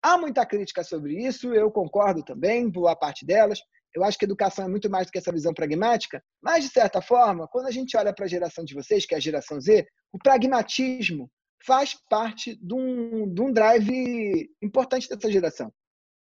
[0.02, 3.60] Há muita crítica sobre isso, eu concordo também, boa parte delas.
[3.94, 7.02] Eu acho que educação é muito mais do que essa visão pragmática, mas, de certa
[7.02, 9.86] forma, quando a gente olha para a geração de vocês, que é a geração Z,
[10.14, 11.30] o pragmatismo
[11.66, 15.74] faz parte de um, de um drive importante dessa geração.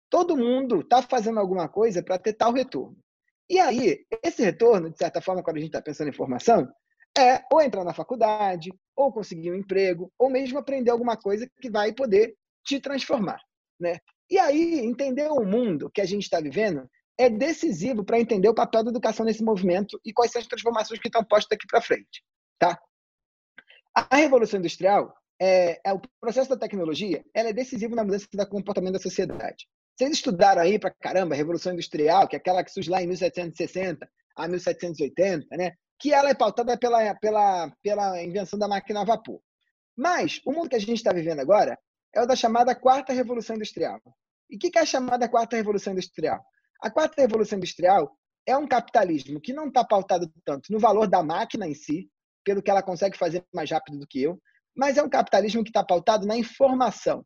[0.09, 2.97] Todo mundo está fazendo alguma coisa para ter tal retorno.
[3.49, 6.67] E aí, esse retorno, de certa forma, quando a gente está pensando em formação,
[7.17, 11.69] é ou entrar na faculdade, ou conseguir um emprego, ou mesmo aprender alguma coisa que
[11.69, 12.35] vai poder
[12.65, 13.39] te transformar.
[13.79, 13.97] Né?
[14.29, 18.55] E aí, entender o mundo que a gente está vivendo é decisivo para entender o
[18.55, 21.81] papel da educação nesse movimento e quais são as transformações que estão postas daqui para
[21.81, 22.23] frente.
[22.59, 22.77] Tá?
[23.93, 28.47] A Revolução Industrial é, é, o processo da tecnologia ela é decisivo na mudança do
[28.47, 29.67] comportamento da sociedade.
[29.95, 33.07] Vocês estudaram aí para caramba a Revolução Industrial, que é aquela que surge lá em
[33.07, 35.73] 1760 a 1780, né?
[35.97, 39.39] que ela é pautada pela, pela, pela invenção da máquina a vapor.
[39.95, 41.79] Mas o mundo que a gente está vivendo agora
[42.15, 43.99] é o da chamada Quarta Revolução Industrial.
[44.49, 46.41] E o que, é a chamada Quarta Revolução Industrial?
[46.81, 48.09] A Quarta Revolução Industrial
[48.47, 52.09] é um capitalismo que não está pautado tanto no valor da máquina em si,
[52.43, 54.39] pelo que ela consegue fazer mais rápido do que eu,
[54.75, 57.25] mas é um capitalismo que está pautado na informação.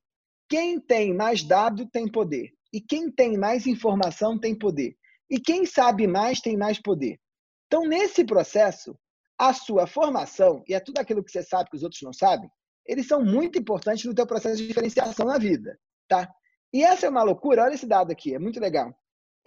[0.50, 2.52] Quem tem mais dado tem poder.
[2.74, 4.96] E quem tem mais informação tem poder.
[5.30, 7.20] E quem sabe mais tem mais poder.
[7.68, 8.98] Então, nesse processo,
[9.38, 12.50] a sua formação, e é tudo aquilo que você sabe que os outros não sabem,
[12.90, 15.80] eles são muito importantes no teu processo de diferenciação na vida.
[16.08, 16.28] Tá?
[16.74, 18.92] E essa é uma loucura, olha esse dado aqui, é muito legal.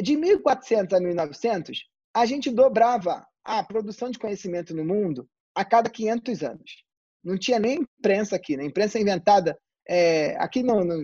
[0.00, 1.78] De 1400 a 1900,
[2.14, 6.84] a gente dobrava a produção de conhecimento no mundo a cada 500 anos.
[7.22, 8.64] Não tinha nem imprensa aqui, né?
[8.64, 10.98] Imprensa inventada é, aqui no, no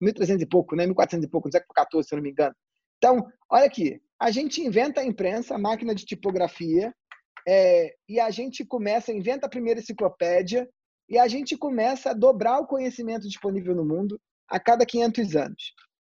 [0.00, 0.86] 1300 e pouco, né?
[0.86, 2.54] 1400 e pouco, no século XIV, se eu não me engano.
[2.96, 6.94] Então, olha aqui, a gente inventa a imprensa, a máquina de tipografia,
[7.46, 10.66] é, e a gente começa, inventa a primeira enciclopédia,
[11.08, 15.74] e a gente começa a dobrar o conhecimento disponível no mundo a cada 500 anos.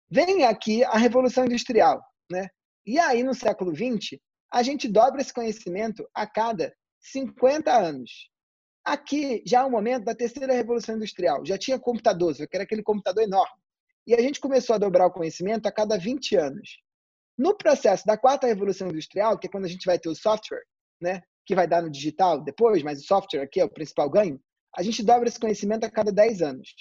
[0.09, 2.49] Vem aqui a Revolução Industrial, né?
[2.85, 4.19] E aí, no século XX,
[4.51, 8.29] a gente dobra esse conhecimento a cada 50 anos.
[8.83, 11.45] Aqui já é o momento da terceira revolução industrial.
[11.45, 13.61] Já tinha computadores, que era aquele computador enorme.
[14.07, 16.79] E a gente começou a dobrar o conhecimento a cada 20 anos.
[17.37, 20.63] No processo da quarta revolução industrial, que é quando a gente vai ter o software,
[20.99, 24.41] né, que vai dar no digital depois, mas o software aqui é o principal ganho,
[24.75, 26.73] a gente dobra esse conhecimento a cada 10 anos.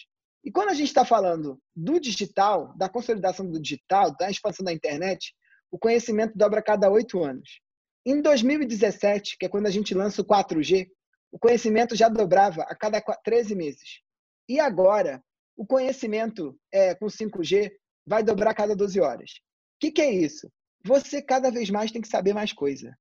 [0.44, 4.72] E quando a gente está falando do digital, da consolidação do digital, da expansão da
[4.72, 5.35] internet,
[5.70, 7.61] o conhecimento dobra a cada 8 anos.
[8.07, 10.88] Em 2017, que é quando a gente lança o 4G,
[11.31, 14.01] o conhecimento já dobrava a cada 13 meses.
[14.48, 15.22] E agora,
[15.57, 17.70] o conhecimento é, com 5G
[18.07, 19.31] vai dobrar a cada 12 horas.
[19.33, 20.51] O que, que é isso?
[20.85, 22.96] Você cada vez mais tem que saber mais coisa.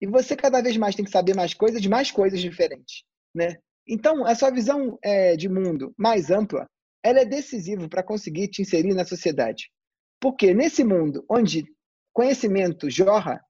[0.00, 3.02] E você cada vez mais tem que saber mais coisas de mais coisas diferentes.
[3.34, 3.58] Né?
[3.88, 6.66] Então, a sua visão é, de mundo mais ampla,
[7.02, 9.70] ela é decisiva para conseguir te inserir na sociedade.
[10.20, 11.64] Porque nesse mundo onde
[12.12, 13.40] conhecimento jorra,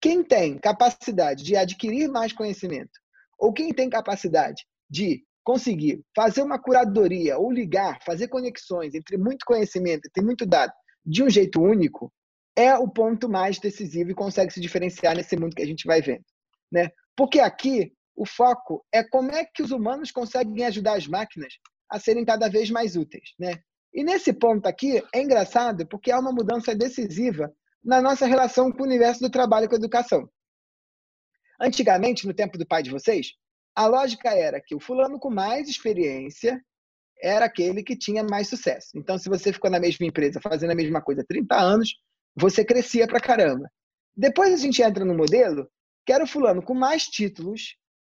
[0.00, 2.98] quem tem capacidade de adquirir mais conhecimento
[3.38, 9.44] ou quem tem capacidade de conseguir fazer uma curadoria ou ligar, fazer conexões entre muito
[9.46, 10.72] conhecimento, e muito dado,
[11.04, 12.12] de um jeito único,
[12.56, 16.02] é o ponto mais decisivo e consegue se diferenciar nesse mundo que a gente vai
[16.02, 16.24] vendo,
[16.72, 16.90] né?
[17.14, 21.54] Porque aqui o foco é como é que os humanos conseguem ajudar as máquinas
[21.90, 23.60] a serem cada vez mais úteis, né?
[23.94, 27.52] E nesse ponto aqui é engraçado porque há uma mudança decisiva
[27.84, 30.28] na nossa relação com o universo do trabalho e com a educação.
[31.60, 33.28] Antigamente, no tempo do pai de vocês,
[33.74, 36.60] a lógica era que o fulano com mais experiência
[37.22, 38.88] era aquele que tinha mais sucesso.
[38.94, 41.94] Então, se você ficou na mesma empresa fazendo a mesma coisa há 30 anos,
[42.34, 43.70] você crescia pra caramba.
[44.14, 45.70] Depois a gente entra no modelo
[46.04, 47.76] que era o fulano com mais títulos,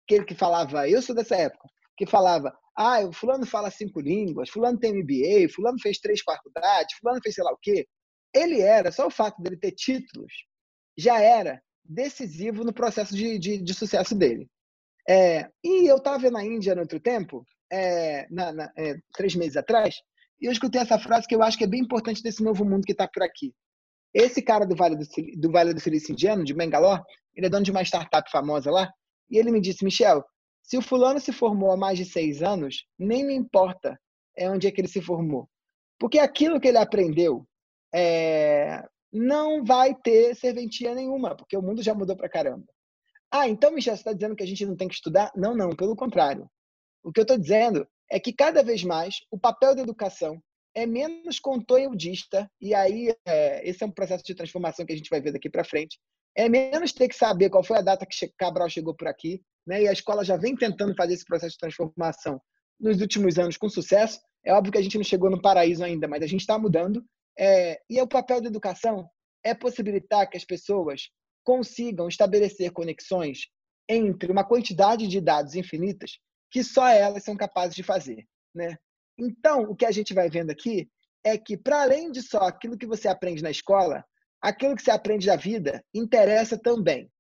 [0.07, 4.49] aquele que falava, eu sou dessa época, que falava, ah, o fulano fala cinco línguas,
[4.49, 7.87] fulano tem MBA, fulano fez três faculdades, fulano fez sei lá o quê.
[8.35, 10.33] Ele era, só o fato dele ter títulos,
[10.97, 14.49] já era decisivo no processo de, de, de sucesso dele.
[15.09, 19.57] É, e eu estava na Índia no outro tempo, é, na, na, é, três meses
[19.57, 19.97] atrás,
[20.40, 22.85] e eu escutei essa frase que eu acho que é bem importante desse novo mundo
[22.85, 23.55] que está por aqui.
[24.12, 25.07] Esse cara do Vale do,
[25.38, 27.03] do Vale do Silício Indiano, de Bangalore,
[27.35, 28.92] ele é dono de uma startup famosa lá,
[29.31, 30.25] e ele me disse, Michel,
[30.62, 33.99] se o fulano se formou há mais de seis anos, nem me importa
[34.37, 35.49] é onde é que ele se formou.
[35.99, 37.47] Porque aquilo que ele aprendeu
[37.95, 42.67] é, não vai ter serventia nenhuma, porque o mundo já mudou pra caramba.
[43.31, 45.33] Ah, então, Michel, você está dizendo que a gente não tem que estudar?
[45.35, 46.49] Não, não, pelo contrário.
[47.03, 50.41] O que eu estou dizendo é que cada vez mais o papel da educação
[50.75, 55.09] é menos conteudista, e aí é, esse é um processo de transformação que a gente
[55.09, 55.99] vai ver daqui para frente.
[56.37, 59.83] É menos ter que saber qual foi a data que Cabral chegou por aqui, né?
[59.83, 62.40] e a escola já vem tentando fazer esse processo de transformação
[62.79, 64.20] nos últimos anos com sucesso.
[64.44, 67.03] É óbvio que a gente não chegou no paraíso ainda, mas a gente está mudando.
[67.38, 69.09] É, e o papel da educação
[69.42, 71.09] é possibilitar que as pessoas
[71.42, 73.46] consigam estabelecer conexões
[73.88, 76.18] entre uma quantidade de dados infinitas
[76.51, 78.77] que só elas são capazes de fazer, né?
[79.18, 80.88] Então, o que a gente vai vendo aqui
[81.25, 84.05] é que, para além de só aquilo que você aprende na escola,
[84.40, 87.11] aquilo que você aprende da vida interessa também.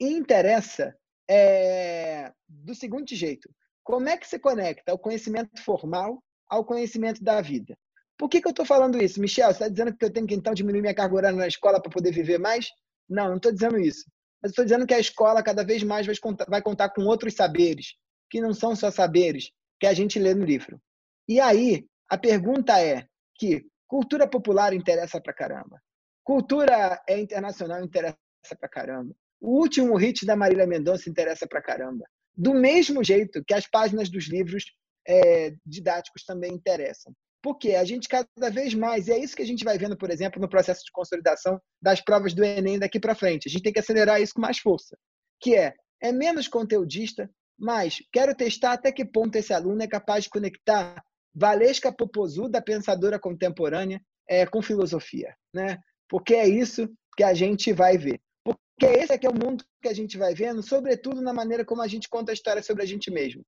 [0.00, 0.94] E interessa
[1.28, 3.48] é, do seguinte jeito:
[3.82, 7.76] como é que você conecta o conhecimento formal ao conhecimento da vida?
[8.16, 9.20] Por que, que eu estou falando isso?
[9.20, 11.80] Michel, você está dizendo que eu tenho que então diminuir minha carga horária na escola
[11.80, 12.68] para poder viver mais?
[13.08, 14.04] Não, não estou dizendo isso.
[14.42, 17.34] Mas estou dizendo que a escola cada vez mais vai contar, vai contar com outros
[17.34, 17.94] saberes,
[18.28, 19.50] que não são só saberes
[19.80, 20.80] que a gente lê no livro.
[21.28, 25.80] E aí, a pergunta é que cultura popular interessa pra caramba.
[26.28, 28.18] Cultura é internacional interessa
[28.60, 29.14] pra caramba.
[29.40, 32.04] O último hit da Marília Mendonça interessa pra caramba.
[32.36, 34.62] Do mesmo jeito que as páginas dos livros
[35.08, 37.14] é, didáticos também interessam.
[37.42, 40.10] Porque a gente cada vez mais, e é isso que a gente vai vendo, por
[40.10, 43.48] exemplo, no processo de consolidação das provas do Enem daqui para frente.
[43.48, 44.98] A gente tem que acelerar isso com mais força,
[45.40, 50.24] que é é menos conteudista, mas quero testar até que ponto esse aluno é capaz
[50.24, 51.02] de conectar
[51.34, 55.78] Valesca Popozuda, pensadora contemporânea, é, com filosofia, né?
[56.08, 58.20] Porque é isso que a gente vai ver.
[58.44, 61.64] Porque esse é que é o mundo que a gente vai vendo, sobretudo na maneira
[61.64, 63.44] como a gente conta a história sobre a gente mesmo.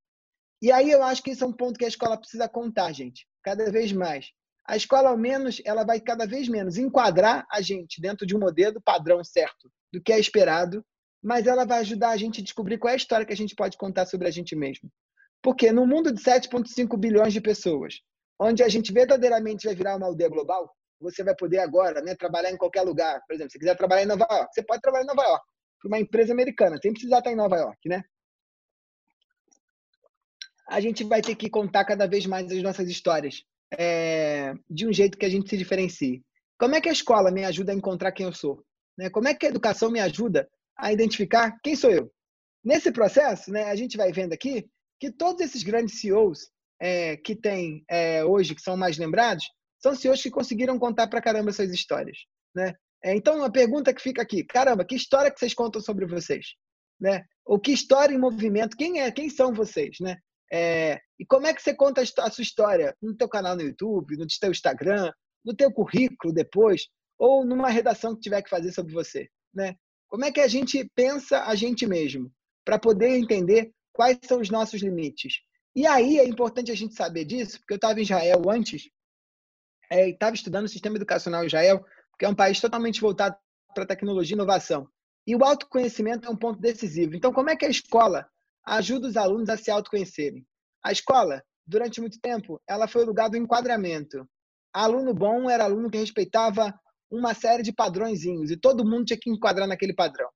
[0.62, 3.26] E aí eu acho que isso é um ponto que a escola precisa contar, gente,
[3.42, 4.26] cada vez mais.
[4.66, 8.38] A escola, ao menos, ela vai cada vez menos enquadrar a gente dentro de um
[8.38, 10.84] modelo padrão certo do que é esperado,
[11.22, 13.54] mas ela vai ajudar a gente a descobrir qual é a história que a gente
[13.54, 14.90] pode contar sobre a gente mesmo.
[15.42, 18.00] Porque no mundo de 7,5 bilhões de pessoas,
[18.38, 22.50] onde a gente verdadeiramente vai virar uma aldeia global, você vai poder agora né, trabalhar
[22.50, 23.20] em qualquer lugar.
[23.26, 25.44] Por exemplo, se quiser trabalhar em Nova York, você pode trabalhar em Nova York
[25.80, 28.02] para uma empresa americana, sem precisar estar em Nova York, né?
[30.68, 34.92] A gente vai ter que contar cada vez mais as nossas histórias é, de um
[34.92, 36.22] jeito que a gente se diferencie.
[36.58, 38.62] Como é que a escola me ajuda a encontrar quem eu sou?
[38.96, 39.08] Né?
[39.10, 42.12] Como é que a educação me ajuda a identificar quem sou eu?
[42.62, 47.34] Nesse processo, né, a gente vai vendo aqui que todos esses grandes CEOs é, que
[47.34, 49.46] tem é, hoje, que são mais lembrados,
[49.82, 52.18] são CEOs que conseguiram contar para caramba suas histórias.
[52.54, 52.74] Né?
[53.02, 56.54] É, então, uma pergunta que fica aqui: caramba, que história que vocês contam sobre vocês?
[57.00, 57.24] Né?
[57.46, 58.76] Ou que história em movimento?
[58.76, 59.10] Quem é?
[59.10, 59.96] Quem são vocês?
[60.00, 60.16] Né?
[60.52, 64.16] É, e como é que você conta a sua história no teu canal no YouTube,
[64.16, 65.10] no teu Instagram,
[65.44, 66.88] no teu currículo depois,
[67.18, 69.74] ou numa redação que tiver que fazer sobre você, né?
[70.08, 72.32] Como é que a gente pensa a gente mesmo
[72.64, 75.34] para poder entender quais são os nossos limites?
[75.74, 78.90] E aí é importante a gente saber disso, porque eu estava em Israel antes,
[79.90, 81.84] é, estava estudando o sistema educacional em Israel,
[82.18, 83.36] que é um país totalmente voltado
[83.74, 84.88] para tecnologia e inovação.
[85.26, 87.14] E o autoconhecimento é um ponto decisivo.
[87.14, 88.26] Então, como é que a escola
[88.64, 90.46] ajuda os alunos a se autoconhecerem?
[90.82, 94.26] A escola, durante muito tempo, ela foi o lugar do enquadramento.
[94.72, 96.72] Aluno bom era aluno que respeitava
[97.10, 100.28] uma série de padrõezinhos e todo mundo tinha que enquadrar naquele padrão.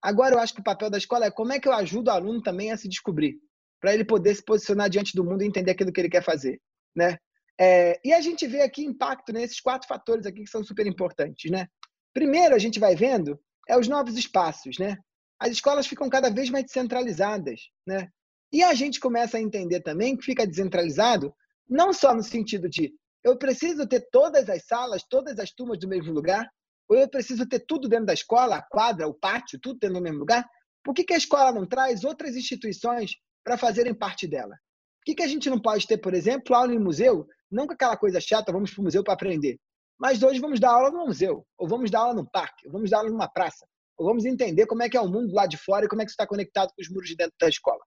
[0.00, 2.12] Agora eu acho que o papel da escola é como é que eu ajudo o
[2.12, 3.38] aluno também a se descobrir,
[3.80, 6.60] para ele poder se posicionar diante do mundo e entender aquilo que ele quer fazer,
[6.94, 7.18] né?
[7.60, 11.50] É, e a gente vê aqui impacto nesses quatro fatores aqui que são super importantes,
[11.50, 11.68] né?
[12.14, 14.96] Primeiro, a gente vai vendo é os novos espaços, né?
[15.38, 18.08] As escolas ficam cada vez mais descentralizadas, né?
[18.50, 21.34] E a gente começa a entender também que fica descentralizado
[21.68, 22.92] não só no sentido de
[23.22, 26.50] eu preciso ter todas as salas, todas as turmas do mesmo lugar,
[26.88, 30.02] ou eu preciso ter tudo dentro da escola, a quadra, o pátio, tudo dentro do
[30.02, 30.44] mesmo lugar.
[30.82, 33.12] Por que, que a escola não traz outras instituições
[33.44, 34.56] para fazerem parte dela?
[34.98, 37.72] Por que, que a gente não pode ter, por exemplo, aula em museu, não com
[37.72, 39.58] aquela coisa chata, vamos para o museu para aprender,
[39.98, 42.90] mas hoje vamos dar aula no museu, ou vamos dar aula no parque, ou vamos
[42.90, 43.66] dar aula numa praça,
[43.98, 46.04] ou vamos entender como é que é o mundo lá de fora e como é
[46.04, 47.80] que está conectado com os muros de dentro da escola.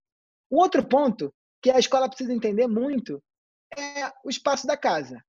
[0.52, 3.24] Um outro ponto que a escola precisa entender muito
[3.76, 5.24] é o espaço da casa.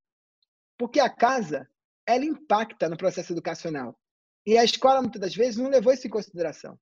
[0.77, 1.67] Porque a casa,
[2.07, 3.97] ela impacta no processo educacional.
[4.45, 6.79] E a escola, muitas das vezes, não levou isso em consideração.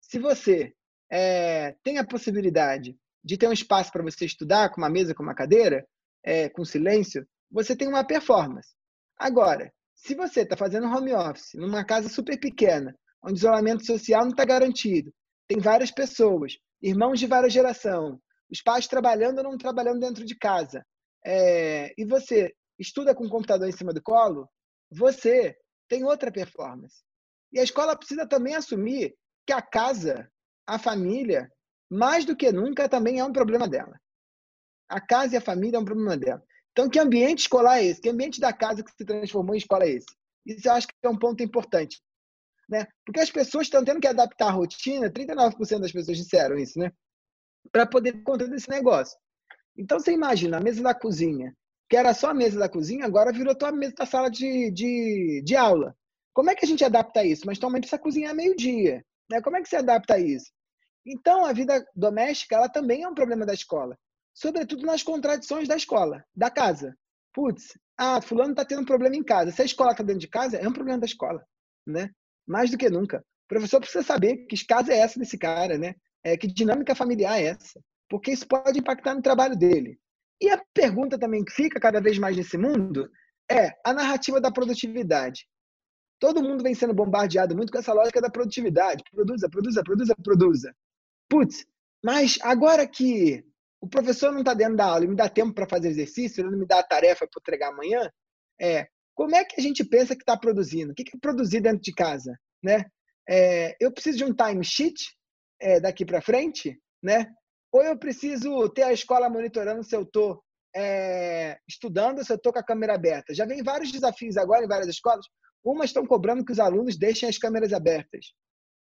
[0.00, 0.72] Se você
[1.10, 5.22] é, tem a possibilidade de ter um espaço para você estudar, com uma mesa, com
[5.22, 5.86] uma cadeira,
[6.24, 8.70] é, com silêncio, você tem uma performance.
[9.18, 14.30] Agora, se você está fazendo home office numa casa super pequena, onde isolamento social não
[14.30, 15.12] está garantido,
[15.46, 18.18] tem várias pessoas, irmãos de várias gerações,
[18.50, 20.84] os pais trabalhando ou não trabalhando dentro de casa,
[21.24, 24.48] é, e você estuda com o computador em cima do colo,
[24.90, 25.56] você
[25.88, 27.02] tem outra performance.
[27.52, 29.14] E a escola precisa também assumir
[29.46, 30.28] que a casa,
[30.66, 31.48] a família,
[31.90, 33.94] mais do que nunca, também é um problema dela.
[34.92, 36.42] A casa e a família é um problema dela.
[36.70, 38.00] Então, que ambiente escolar é esse?
[38.00, 40.06] Que ambiente da casa que se transformou em escola é esse?
[40.44, 42.02] Isso eu acho que é um ponto importante.
[42.68, 42.86] Né?
[43.04, 46.92] Porque as pessoas estão tendo que adaptar a rotina, 39% das pessoas disseram isso, né?
[47.70, 49.18] Para poder conta desse negócio.
[49.76, 51.54] Então, você imagina, a mesa da cozinha,
[51.88, 55.42] que era só a mesa da cozinha, agora virou a mesa da sala de, de,
[55.42, 55.96] de aula.
[56.34, 57.46] Como é que a gente adapta isso?
[57.46, 59.02] Mas tua mãe precisa cozinhar meio-dia.
[59.30, 59.40] Né?
[59.40, 60.50] Como é que você adapta isso?
[61.04, 63.98] Então, a vida doméstica ela também é um problema da escola.
[64.34, 66.96] Sobretudo nas contradições da escola, da casa.
[67.32, 69.52] Putz, ah, fulano está tendo um problema em casa.
[69.52, 71.44] Se a escola está dentro de casa, é um problema da escola.
[71.86, 72.10] Né?
[72.46, 73.18] Mais do que nunca.
[73.18, 75.94] O professor precisa saber que casa é essa desse cara, né?
[76.24, 77.80] É, que dinâmica familiar é essa.
[78.08, 79.98] Porque isso pode impactar no trabalho dele.
[80.40, 83.08] E a pergunta também que fica cada vez mais nesse mundo
[83.50, 85.46] é a narrativa da produtividade.
[86.18, 89.02] Todo mundo vem sendo bombardeado muito com essa lógica da produtividade.
[89.10, 90.76] Produza, produza, produza, produza.
[91.28, 91.66] Putz,
[92.02, 93.44] mas agora que
[93.82, 96.52] o professor não está dentro da aula e me dá tempo para fazer exercício, ele
[96.52, 98.08] não me dá a tarefa para entregar amanhã,
[98.60, 100.92] é, como é que a gente pensa que está produzindo?
[100.92, 102.32] O que é produzir dentro de casa?
[102.62, 102.84] Né?
[103.28, 105.02] É, eu preciso de um time sheet
[105.60, 107.26] é, daqui para frente, né?
[107.72, 110.40] ou eu preciso ter a escola monitorando se eu estou
[110.76, 113.34] é, estudando, se eu estou com a câmera aberta.
[113.34, 115.26] Já vem vários desafios agora em várias escolas.
[115.64, 118.26] Umas estão cobrando que os alunos deixem as câmeras abertas.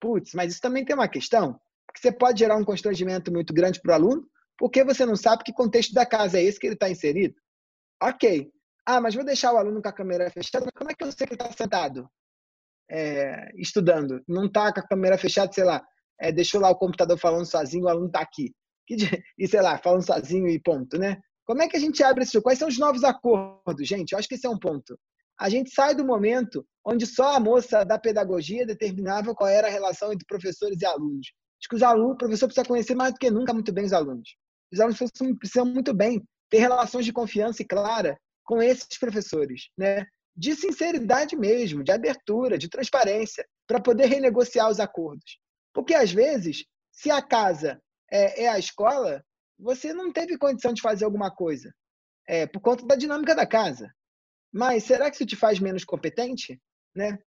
[0.01, 3.81] Putz, mas isso também tem uma questão, porque você pode gerar um constrangimento muito grande
[3.81, 6.75] para o aluno, porque você não sabe que contexto da casa é esse que ele
[6.75, 7.35] está inserido.
[8.03, 8.51] Ok.
[8.85, 11.13] Ah, mas vou deixar o aluno com a câmera fechada, mas como é que eu
[11.13, 12.09] sei que ele está sentado
[12.91, 14.23] é, estudando?
[14.27, 15.87] Não está com a câmera fechada, sei lá,
[16.21, 18.53] é, deixou lá o computador falando sozinho, o aluno está aqui
[19.39, 21.19] e sei lá, falando sozinho e ponto, né?
[21.45, 22.41] Como é que a gente abre esse?
[22.43, 24.13] Quais são os novos acordos, gente?
[24.13, 24.99] Eu acho que esse é um ponto.
[25.39, 29.71] A gente sai do momento onde só a moça da pedagogia determinava qual era a
[29.71, 31.29] relação entre professores e alunos.
[31.61, 33.93] Acho que os alunos, o professor precisa conhecer mais do que nunca muito bem os
[33.93, 34.37] alunos.
[34.73, 34.99] Os alunos
[35.39, 40.07] precisam muito bem ter relações de confiança e clara com esses professores, né?
[40.37, 45.39] De sinceridade mesmo, de abertura, de transparência, para poder renegociar os acordos.
[45.75, 49.23] Porque às vezes, se a casa é, é a escola,
[49.59, 51.75] você não teve condição de fazer alguma coisa
[52.27, 53.93] é, por conta da dinâmica da casa.
[54.53, 56.61] Mas será que isso te faz menos competente?
[56.95, 57.19] Né?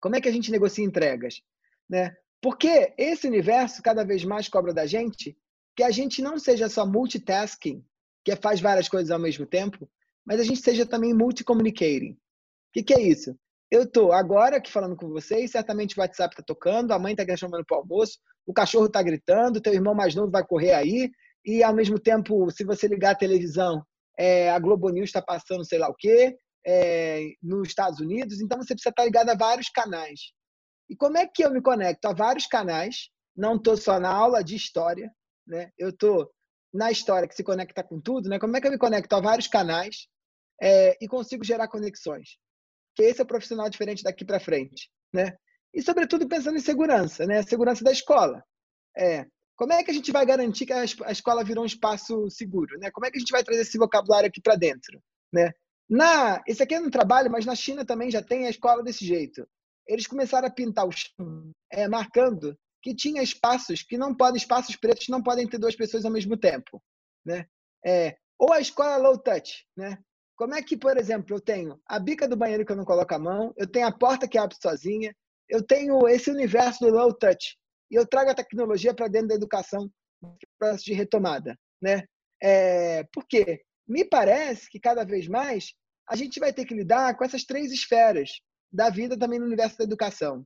[0.00, 1.42] Como é que a gente negocia entregas?
[1.88, 2.14] Né?
[2.40, 5.36] Porque esse universo cada vez mais cobra da gente
[5.76, 7.84] que a gente não seja só multitasking,
[8.24, 9.88] que faz várias coisas ao mesmo tempo,
[10.24, 12.12] mas a gente seja também multicommunicating.
[12.12, 13.36] O que, que é isso?
[13.70, 17.36] Eu estou agora aqui falando com vocês, certamente o WhatsApp está tocando, a mãe está
[17.36, 21.10] chamando para o almoço, o cachorro está gritando, teu irmão mais novo vai correr aí,
[21.44, 23.82] e ao mesmo tempo, se você ligar a televisão,
[24.18, 28.58] é, a Globo News está passando sei lá o quê, é, nos Estados Unidos, então
[28.58, 30.32] você precisa estar tá ligado a vários canais.
[30.88, 33.08] E como é que eu me conecto a vários canais?
[33.34, 35.10] Não estou só na aula de história,
[35.46, 35.70] né?
[35.78, 36.30] eu estou
[36.72, 38.38] na história que se conecta com tudo, né?
[38.38, 40.08] como é que eu me conecto a vários canais
[40.60, 42.38] é, e consigo gerar conexões?
[42.94, 45.36] que esse é o profissional diferente daqui para frente, né?
[45.74, 47.42] E sobretudo pensando em segurança, né?
[47.42, 48.42] Segurança da escola.
[48.96, 49.26] É,
[49.56, 52.90] como é que a gente vai garantir que a escola virou um espaço seguro, né?
[52.90, 55.00] Como é que a gente vai trazer esse vocabulário aqui para dentro,
[55.32, 55.50] né?
[55.88, 59.04] Na, esse aqui é no trabalho, mas na China também já tem a escola desse
[59.04, 59.46] jeito.
[59.86, 64.76] Eles começaram a pintar o chão, é, marcando que tinha espaços que não podem, espaços
[64.76, 66.82] pretos não podem ter duas pessoas ao mesmo tempo,
[67.24, 67.46] né?
[67.84, 69.98] É, ou a escola low touch, né?
[70.36, 73.14] Como é que, por exemplo, eu tenho a bica do banheiro que eu não coloco
[73.14, 75.14] a mão, eu tenho a porta que abre sozinha,
[75.48, 77.56] eu tenho esse universo do low touch
[77.90, 79.88] e eu trago a tecnologia para dentro da educação,
[80.58, 82.04] processo de retomada, né?
[82.42, 83.62] É, por quê?
[83.86, 85.72] Me parece que cada vez mais
[86.08, 88.40] a gente vai ter que lidar com essas três esferas
[88.72, 90.44] da vida também no universo da educação.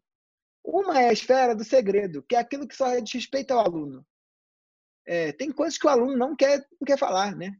[0.66, 4.04] Uma é a esfera do segredo, que é aquilo que só diz respeito ao aluno.
[5.06, 7.56] É, tem coisas que o aluno não quer, não quer falar, né?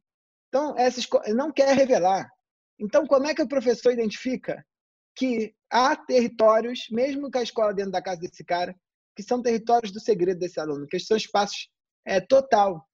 [0.49, 2.29] Então, essas não quer revelar.
[2.77, 4.67] Então, como é que o professor identifica
[5.15, 8.75] que há territórios, mesmo com a escola dentro da casa desse cara,
[9.15, 11.71] que são territórios do segredo desse aluno, que são espaços
[12.05, 12.87] é, total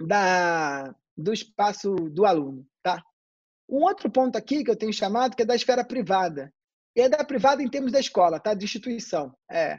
[0.00, 3.02] da, do espaço do aluno, tá?
[3.68, 6.52] Um outro ponto aqui que eu tenho chamado que é da esfera privada,
[6.96, 8.54] e é da privada em termos da escola, tá?
[8.54, 9.34] De instituição.
[9.50, 9.78] É.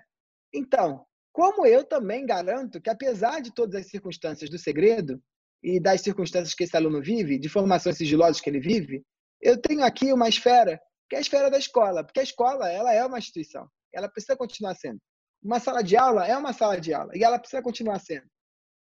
[0.54, 5.22] Então, como eu também garanto que, apesar de todas as circunstâncias do segredo
[5.64, 9.04] e das circunstâncias que esse aluno vive, de formações sigilosas que ele vive,
[9.42, 10.80] eu tenho aqui uma esfera
[11.10, 14.38] que é a esfera da escola, porque a escola ela é uma instituição, ela precisa
[14.38, 15.00] continuar sendo.
[15.42, 18.28] Uma sala de aula é uma sala de aula e ela precisa continuar sendo.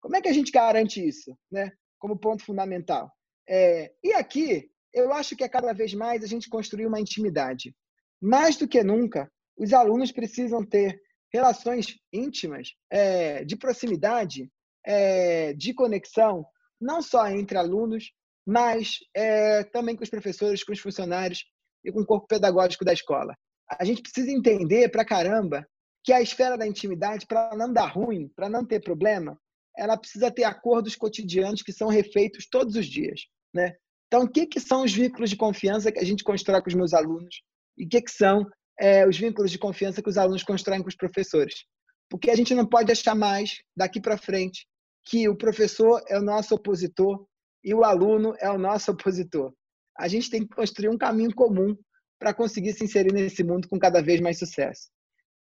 [0.01, 1.71] Como é que a gente garante isso, né?
[1.97, 3.11] Como ponto fundamental.
[3.47, 7.73] É, e aqui eu acho que é cada vez mais a gente construir uma intimidade.
[8.22, 10.99] Mais do que nunca, os alunos precisam ter
[11.32, 14.49] relações íntimas, é, de proximidade,
[14.86, 16.45] é, de conexão,
[16.80, 18.11] não só entre alunos,
[18.45, 21.45] mas é, também com os professores, com os funcionários
[21.84, 23.36] e com o corpo pedagógico da escola.
[23.70, 25.67] A gente precisa entender para caramba
[26.03, 29.38] que a esfera da intimidade, para não dar ruim, para não ter problema,
[29.78, 33.22] ela precisa ter acordos cotidianos que são refeitos todos os dias,
[33.53, 33.76] né?
[34.07, 36.74] Então, o que, que são os vínculos de confiança que a gente constrói com os
[36.74, 37.43] meus alunos
[37.80, 38.45] e o que, que são
[38.77, 41.65] é, os vínculos de confiança que os alunos constroem com os professores?
[42.09, 44.67] Porque a gente não pode achar mais, daqui para frente,
[45.05, 47.25] que o professor é o nosso opositor
[47.63, 49.53] e o aluno é o nosso opositor.
[49.97, 51.75] A gente tem que construir um caminho comum
[52.19, 54.89] para conseguir se inserir nesse mundo com cada vez mais sucesso.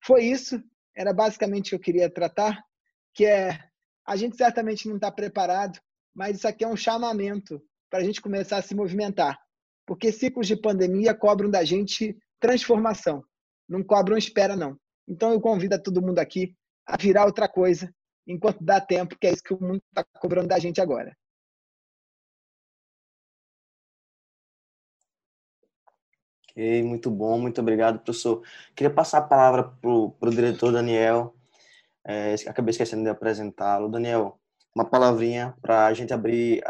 [0.05, 0.63] Foi isso,
[0.97, 2.63] era basicamente o que eu queria tratar,
[3.15, 3.59] que é
[4.07, 5.79] a gente certamente não está preparado,
[6.15, 7.61] mas isso aqui é um chamamento
[7.91, 9.39] para a gente começar a se movimentar.
[9.87, 13.25] Porque ciclos de pandemia cobram da gente transformação,
[13.69, 14.79] não cobram espera, não.
[15.07, 16.55] Então eu convido a todo mundo aqui
[16.87, 17.93] a virar outra coisa
[18.27, 21.17] enquanto dá tempo, que é isso que o mundo está cobrando da gente agora.
[26.51, 28.43] Ok, muito bom, muito obrigado, professor.
[28.75, 31.35] Queria passar a palavra para o diretor Daniel.
[32.07, 33.89] É, acabei esquecendo de apresentá-lo.
[33.89, 34.41] Daniel,
[34.75, 36.63] uma palavrinha para a gente abrir.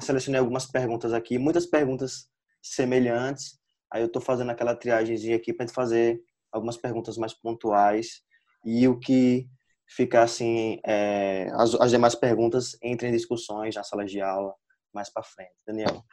[0.00, 2.28] Selecionei algumas perguntas aqui, muitas perguntas
[2.60, 3.58] semelhantes.
[3.96, 6.22] Aí eu estou fazendo aquela triagemzinha aqui para fazer
[6.52, 8.20] algumas perguntas mais pontuais
[8.62, 9.48] e o que
[9.88, 14.54] fica assim, é, as, as demais perguntas entrem em discussões na sala de aula
[14.92, 15.54] mais para frente.
[15.66, 16.04] Daniel.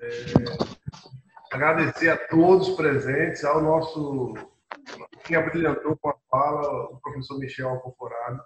[0.00, 0.06] É
[1.50, 4.34] agradecer a todos presentes, ao nosso
[5.24, 8.40] quem abrilhantou com a fala, o professor Michel Alcoforado.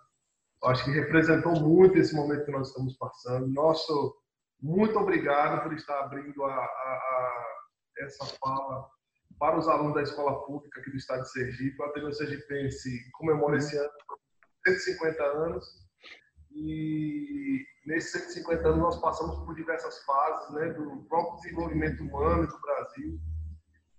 [0.64, 3.46] Acho que representou muito esse momento que nós estamos passando.
[3.46, 4.16] Nosso
[4.58, 7.59] muito obrigado por estar abrindo a, a
[8.00, 8.88] essa fala
[9.38, 11.80] para os alunos da escola pública aqui do estado de Sergipe.
[11.80, 13.90] O Ateneu Sergipense comemora esse ano
[14.66, 15.64] 150 anos
[16.52, 22.60] e nesses 150 anos nós passamos por diversas fases né, do próprio desenvolvimento humano do
[22.60, 23.18] Brasil.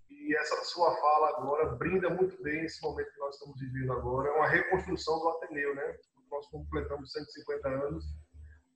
[0.09, 4.29] E essa sua fala agora brinda muito bem esse momento que nós estamos vivendo agora.
[4.29, 5.95] É uma reconstrução do Ateneu, né?
[6.29, 8.05] Nós completamos 150 anos.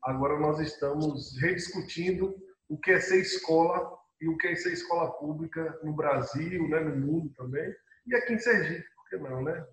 [0.04, 2.36] Agora nós estamos rediscutindo
[2.68, 6.80] o que é ser escola e o que é ser escola pública no Brasil, né,
[6.80, 7.74] no mundo também.
[8.08, 9.66] E aqui em Sergipe, por que não, né?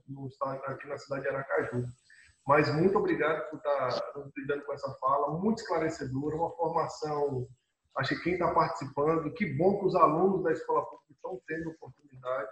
[0.67, 1.85] Aqui na cidade de Aracaju.
[2.47, 4.03] Mas muito obrigado por estar
[4.37, 7.47] lidando com essa fala, muito esclarecedora, uma formação.
[7.97, 11.71] Acho que quem está participando, que bom que os alunos da escola pública estão tendo
[11.71, 12.51] oportunidade.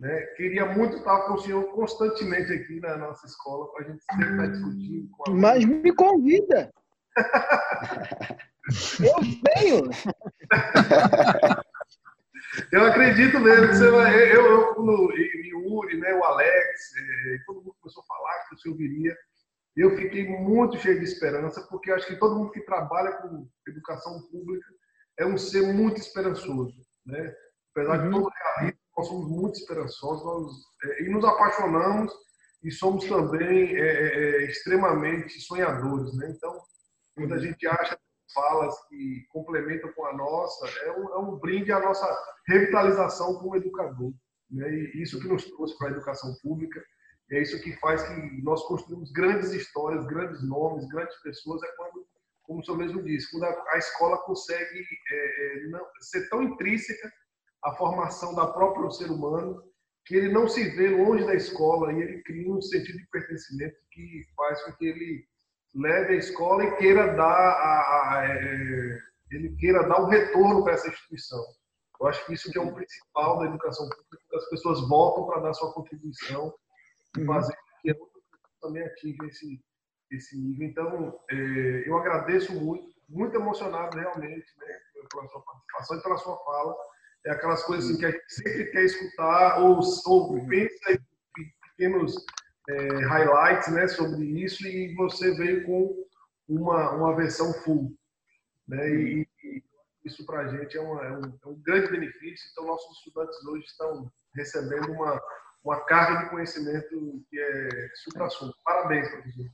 [0.00, 0.20] Né?
[0.36, 4.30] Queria muito estar com o senhor constantemente aqui na nossa escola, para a gente sempre
[4.30, 5.08] estar discutindo.
[5.30, 6.72] Mas me convida!
[9.02, 9.90] Eu venho!
[12.70, 14.14] Eu acredito mesmo que você vai.
[14.30, 18.58] Eu, eu, o Yuri, né, o Alex, eh, todo mundo começou a falar que o
[18.58, 19.16] senhor viria.
[19.74, 24.20] Eu fiquei muito cheio de esperança, porque acho que todo mundo que trabalha com educação
[24.30, 24.66] pública
[25.18, 26.74] é um ser muito esperançoso.
[27.06, 27.34] Né?
[27.74, 28.04] Apesar uhum.
[28.04, 30.52] de todo o realismo, nós somos muito esperançosos nós,
[30.84, 32.12] é, e nos apaixonamos
[32.62, 36.14] e somos também é, é, extremamente sonhadores.
[36.16, 36.34] Né?
[36.36, 36.60] Então,
[37.16, 37.40] muita uhum.
[37.40, 37.98] gente acha
[38.34, 42.06] falas que complementam com a nossa, é um, é um brinde à nossa
[42.46, 44.12] revitalização como educador.
[44.50, 44.70] Né?
[44.70, 46.82] E isso que nos trouxe para a educação pública,
[47.30, 52.06] é isso que faz que nós construímos grandes histórias, grandes nomes, grandes pessoas, é quando,
[52.42, 56.42] como o senhor mesmo disse, quando a, a escola consegue é, é não, ser tão
[56.42, 57.10] intrínseca
[57.64, 59.62] à formação da própria ser humano,
[60.04, 63.76] que ele não se vê longe da escola e ele cria um sentido de pertencimento
[63.90, 65.24] que faz com que ele
[65.74, 68.98] leve a escola e queira dar a, a, é,
[69.30, 71.42] ele queira dar um retorno para essa instituição.
[72.00, 75.40] Eu acho que isso que é o principal da educação pública as pessoas voltam para
[75.40, 76.52] dar sua contribuição
[77.16, 77.26] e uhum.
[77.26, 77.94] fazer com que
[78.60, 79.60] também atinja esse,
[80.10, 80.68] esse nível.
[80.68, 84.78] Então, é, eu agradeço muito, muito emocionado realmente né,
[85.10, 86.76] pela sua participação e pela sua fala.
[87.24, 90.48] É aquelas coisas assim, que a gente sempre quer escutar ou, ou uhum.
[90.48, 90.98] pensa em
[91.62, 92.14] pequenos
[92.68, 96.04] é, highlights né, sobre isso e você veio com
[96.48, 97.94] uma, uma versão full.
[98.68, 98.88] Né?
[98.90, 99.62] E, e
[100.04, 102.48] isso para a gente é, uma, é, um, é, um, grande benefício.
[102.52, 105.20] Então, nossos estudantes hoje estão recebendo uma,
[105.64, 108.54] uma carga de conhecimento que é supra-sumo.
[108.64, 109.46] Parabéns, professor.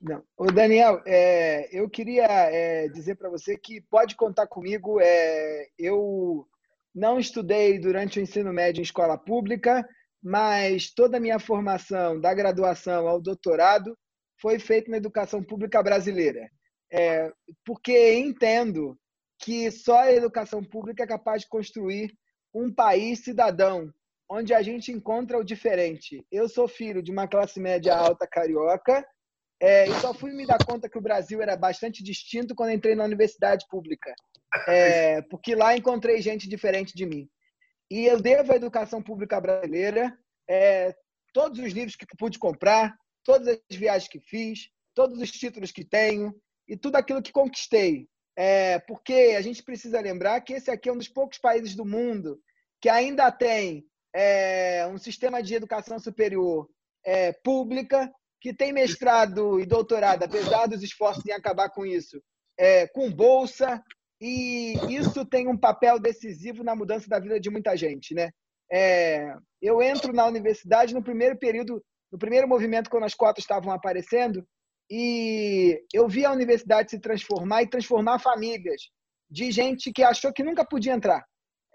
[0.00, 0.22] Não.
[0.36, 5.00] Ô Daniel, é, eu queria é, dizer para você que pode contar comigo.
[5.00, 6.46] É, eu
[6.94, 9.86] não estudei durante o ensino médio em escola pública,
[10.22, 13.96] mas toda a minha formação, da graduação ao doutorado,
[14.40, 16.48] foi feita na educação pública brasileira.
[16.90, 17.30] É,
[17.64, 18.98] porque entendo
[19.38, 22.12] que só a educação pública é capaz de construir
[22.52, 23.92] um país cidadão,
[24.28, 26.24] onde a gente encontra o diferente.
[26.30, 29.06] Eu sou filho de uma classe média alta carioca
[29.60, 32.94] é, e só fui me dar conta que o Brasil era bastante distinto quando entrei
[32.94, 34.14] na universidade pública,
[34.68, 37.28] é, porque lá encontrei gente diferente de mim.
[37.90, 40.16] E eu devo à educação pública brasileira
[40.48, 40.94] é,
[41.32, 45.84] todos os livros que pude comprar, todas as viagens que fiz, todos os títulos que
[45.84, 46.34] tenho
[46.66, 48.08] e tudo aquilo que conquistei.
[48.36, 51.84] É, porque a gente precisa lembrar que esse aqui é um dos poucos países do
[51.84, 52.40] mundo
[52.80, 53.84] que ainda tem
[54.14, 56.68] é, um sistema de educação superior
[57.04, 62.22] é, pública, que tem mestrado e doutorado, apesar dos esforços em acabar com isso,
[62.56, 63.82] é, com bolsa,
[64.20, 68.30] e isso tem um papel decisivo na mudança da vida de muita gente, né?
[68.70, 73.72] É, eu entro na universidade no primeiro período, no primeiro movimento quando as cotas estavam
[73.72, 74.46] aparecendo,
[74.90, 78.82] e eu vi a universidade se transformar e transformar famílias
[79.30, 81.24] de gente que achou que nunca podia entrar.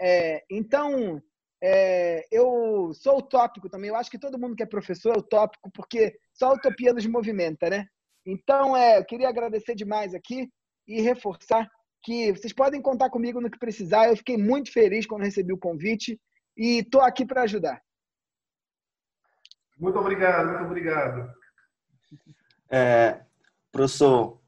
[0.01, 1.21] É, então,
[1.63, 3.89] é, eu sou utópico também.
[3.89, 7.05] Eu acho que todo mundo que é professor é utópico, porque só a utopia nos
[7.05, 7.85] movimenta, né?
[8.25, 10.49] Então, é, eu queria agradecer demais aqui
[10.87, 11.69] e reforçar
[12.03, 14.09] que vocês podem contar comigo no que precisar.
[14.09, 16.19] Eu fiquei muito feliz quando recebi o convite
[16.55, 17.81] e estou aqui para ajudar.
[19.79, 21.33] Muito obrigado, muito obrigado.
[22.69, 23.21] É,
[23.71, 24.39] professor,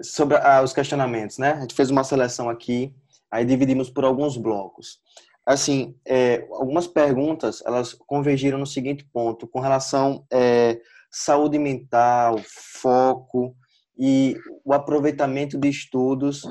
[0.00, 1.52] sobre ah, os questionamentos, né?
[1.52, 2.94] A gente fez uma seleção aqui,
[3.30, 5.00] aí dividimos por alguns blocos.
[5.44, 10.80] Assim, é, algumas perguntas, elas convergiram no seguinte ponto, com relação é,
[11.10, 13.56] saúde mental, foco
[13.98, 16.42] e o aproveitamento de estudos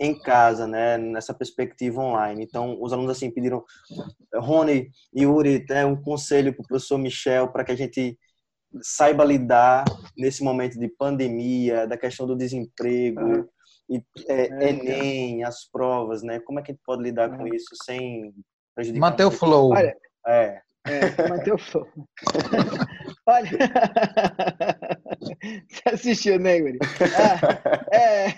[0.00, 2.44] em casa, né, nessa perspectiva online.
[2.44, 3.64] Então, os alunos assim pediram,
[4.34, 8.16] Rony e Yuri, né, um conselho para o professor Michel para que a gente
[8.82, 9.84] saiba lidar
[10.16, 13.48] nesse momento de pandemia, da questão do desemprego, uhum.
[13.88, 16.38] e, é, é, Enem, as provas, né?
[16.40, 17.38] Como é que a gente pode lidar uhum.
[17.38, 18.30] com isso sem
[18.74, 19.10] prejudicar?
[19.10, 19.70] Manter o flow.
[19.70, 19.96] Olha,
[20.26, 20.60] é.
[20.86, 21.86] É, manter o flow.
[23.26, 23.50] Olha,
[25.68, 26.78] você assistiu, né, Yuri?
[27.16, 27.40] Ah,
[27.92, 28.28] é,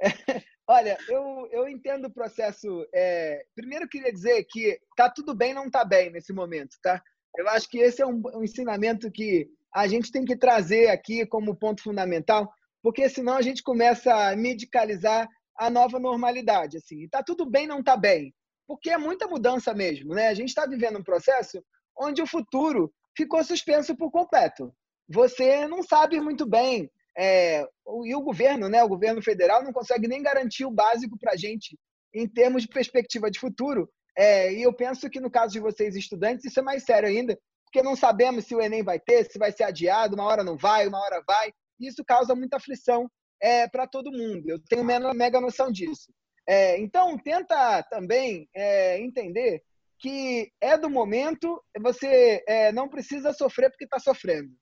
[0.00, 0.42] é,
[0.72, 2.86] Olha, eu, eu entendo o processo.
[2.94, 3.44] É...
[3.54, 7.02] Primeiro, queria dizer que tá tudo bem, não tá bem nesse momento, tá?
[7.36, 11.26] Eu acho que esse é um, um ensinamento que a gente tem que trazer aqui
[11.26, 12.50] como ponto fundamental,
[12.82, 17.06] porque senão a gente começa a medicalizar a nova normalidade, assim.
[17.06, 18.34] Tá tudo bem, não tá bem,
[18.66, 20.28] porque é muita mudança mesmo, né?
[20.28, 21.62] A gente está vivendo um processo
[21.94, 24.74] onde o futuro ficou suspenso por completo.
[25.06, 27.66] Você não sabe muito bem é,
[28.04, 31.36] e o governo, né, o governo federal, não consegue nem garantir o básico para a
[31.36, 31.78] gente
[32.14, 33.88] em termos de perspectiva de futuro.
[34.16, 37.38] É, e eu penso que no caso de vocês, estudantes, isso é mais sério ainda,
[37.64, 40.56] porque não sabemos se o Enem vai ter, se vai ser adiado, uma hora não
[40.56, 41.52] vai, uma hora vai.
[41.80, 43.10] Isso causa muita aflição
[43.40, 44.48] é, para todo mundo.
[44.48, 46.12] Eu tenho mega noção disso.
[46.46, 49.62] É, então, tenta também é, entender
[49.98, 54.52] que é do momento, você é, não precisa sofrer porque está sofrendo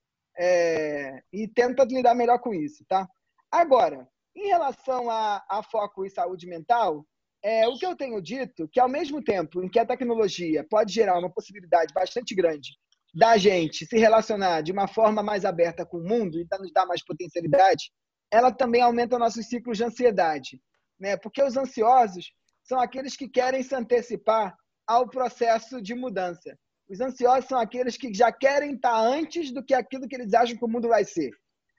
[0.40, 3.06] é, e tenta lidar melhor com isso, tá?
[3.52, 7.04] Agora, em relação a, a foco e saúde mental,
[7.42, 10.94] é, o que eu tenho dito que ao mesmo tempo em que a tecnologia pode
[10.94, 12.70] gerar uma possibilidade bastante grande
[13.14, 16.86] da gente se relacionar de uma forma mais aberta com o mundo e nos dar
[16.86, 17.90] mais potencialidade,
[18.30, 20.60] ela também aumenta nossos ciclos de ansiedade,
[20.98, 21.16] né?
[21.16, 22.32] Porque os ansiosos
[22.62, 24.54] são aqueles que querem se antecipar
[24.86, 26.56] ao processo de mudança.
[26.90, 30.56] Os ansiosos são aqueles que já querem estar antes do que aquilo que eles acham
[30.56, 31.30] que o mundo vai ser.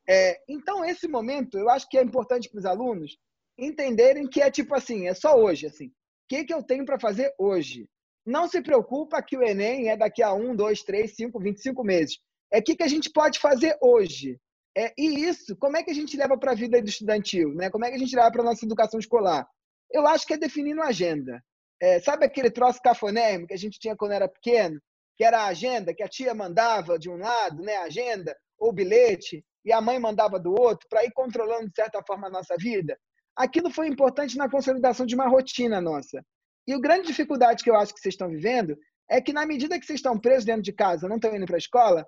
[0.09, 3.17] É, então, esse momento, eu acho que é importante para os alunos
[3.59, 5.67] entenderem que é tipo assim, é só hoje.
[5.67, 5.87] assim.
[5.87, 5.91] O
[6.29, 7.89] que, que eu tenho para fazer hoje?
[8.25, 11.61] Não se preocupa que o Enem é daqui a um, dois, três, cinco, vinte e
[11.61, 12.17] cinco meses.
[12.49, 14.39] É o que, que a gente pode fazer hoje.
[14.77, 17.53] É, e isso, como é que a gente leva para a vida do estudantil?
[17.53, 17.69] Né?
[17.69, 19.45] Como é que a gente leva para a nossa educação escolar?
[19.91, 21.43] Eu acho que é definindo agenda.
[21.81, 24.79] É, sabe aquele troço cafonérmico que a gente tinha quando era pequeno?
[25.21, 28.73] Que era a agenda que a tia mandava de um lado, né, a agenda ou
[28.73, 32.55] bilhete, e a mãe mandava do outro, para ir controlando, de certa forma, a nossa
[32.57, 32.97] vida.
[33.35, 36.25] Aquilo foi importante na consolidação de uma rotina nossa.
[36.67, 38.75] E a grande dificuldade que eu acho que vocês estão vivendo
[39.07, 41.57] é que, na medida que vocês estão presos dentro de casa, não estão indo para
[41.57, 42.03] a escola,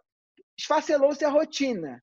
[0.57, 2.01] esfacelou-se a rotina.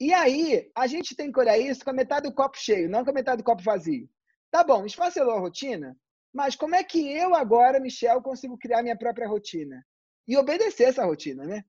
[0.00, 3.04] E aí, a gente tem que olhar isso com a metade do copo cheio, não
[3.04, 4.08] com a metade do copo vazio.
[4.50, 5.94] Tá bom, esfacelou a rotina,
[6.32, 9.84] mas como é que eu agora, Michel, consigo criar minha própria rotina?
[10.28, 11.64] E obedecer essa rotina, né?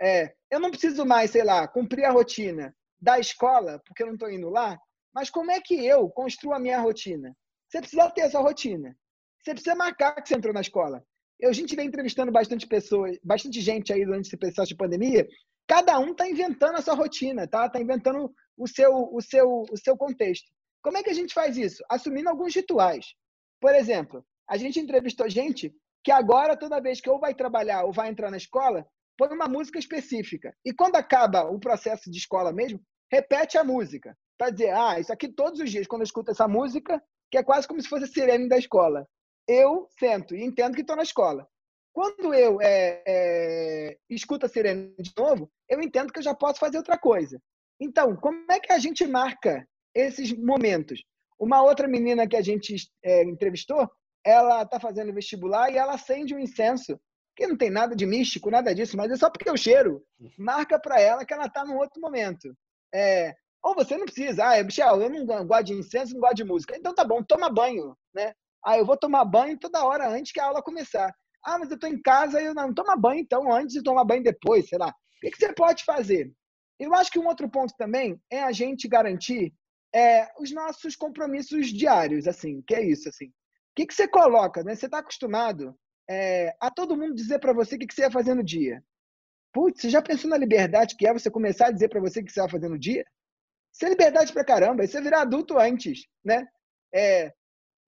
[0.00, 4.14] É, eu não preciso mais, sei lá, cumprir a rotina da escola, porque eu não
[4.14, 4.78] estou indo lá,
[5.14, 7.34] mas como é que eu construo a minha rotina?
[7.68, 8.96] Você precisa ter essa rotina.
[9.40, 11.04] Você precisa marcar que você entrou na escola.
[11.40, 15.26] Eu, a gente vem entrevistando bastante pessoas, bastante gente aí durante esse processo de pandemia.
[15.66, 17.66] Cada um está inventando a sua rotina, tá?
[17.66, 20.50] Está inventando o seu, o seu, o seu contexto.
[20.82, 21.82] Como é que a gente faz isso?
[21.88, 23.14] Assumindo alguns rituais.
[23.60, 25.74] Por exemplo, a gente entrevistou gente
[26.04, 28.86] que agora, toda vez que ou vai trabalhar ou vai entrar na escola,
[29.16, 30.54] põe uma música específica.
[30.64, 32.80] E quando acaba o processo de escola mesmo,
[33.10, 34.16] repete a música.
[34.38, 37.42] Para dizer, ah, isso aqui todos os dias, quando eu escuto essa música, que é
[37.42, 39.06] quase como se fosse a sirene da escola.
[39.46, 41.46] Eu sento e entendo que estou na escola.
[41.92, 46.58] Quando eu é, é, escuto a sirene de novo, eu entendo que eu já posso
[46.58, 47.40] fazer outra coisa.
[47.78, 51.02] Então, como é que a gente marca esses momentos.
[51.38, 53.90] Uma outra menina que a gente é, entrevistou,
[54.24, 56.98] ela está fazendo vestibular e ela acende um incenso,
[57.34, 60.02] que não tem nada de místico, nada disso, mas é só porque o cheiro
[60.38, 62.54] marca para ela que ela está num outro momento.
[62.94, 66.44] É, ou você não precisa, ah, Michel, eu não gosto de incenso, não gosto de
[66.44, 66.76] música.
[66.76, 68.34] Então tá bom, toma banho, né?
[68.64, 71.12] Ah, eu vou tomar banho toda hora antes que a aula começar.
[71.44, 74.04] Ah, mas eu estou em casa e eu não toma banho então antes de tomar
[74.04, 74.88] banho depois, sei lá.
[74.88, 76.32] O que você pode fazer?
[76.78, 79.52] Eu acho que um outro ponto também é a gente garantir
[79.94, 83.30] é, os nossos compromissos diários, assim, que é isso, assim.
[83.72, 84.74] O que, que você coloca, né?
[84.74, 85.74] Você está acostumado
[86.08, 88.84] é, a todo mundo dizer para você o que, que você ia fazer no dia.
[89.52, 92.24] Putz, você já pensou na liberdade que é você começar a dizer para você o
[92.24, 93.04] que você vai fazer no dia?
[93.72, 96.46] Isso é liberdade pra caramba, isso é virar adulto antes, né?
[96.94, 97.32] É,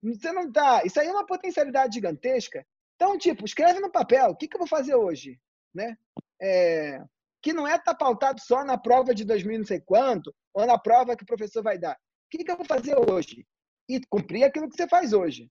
[0.02, 0.82] você não tá.
[0.84, 2.66] Isso aí é uma potencialidade gigantesca.
[2.96, 5.38] Então, tipo, escreve no papel, o que, que eu vou fazer hoje,
[5.74, 5.96] né?
[6.40, 7.02] É,
[7.42, 10.66] que não é estar tá pautado só na prova de 2000 não sei quanto, ou
[10.66, 11.94] na prova que o professor vai dar.
[11.94, 11.98] O
[12.30, 13.46] que, que eu vou fazer hoje?
[13.86, 15.50] E cumprir aquilo que você faz hoje.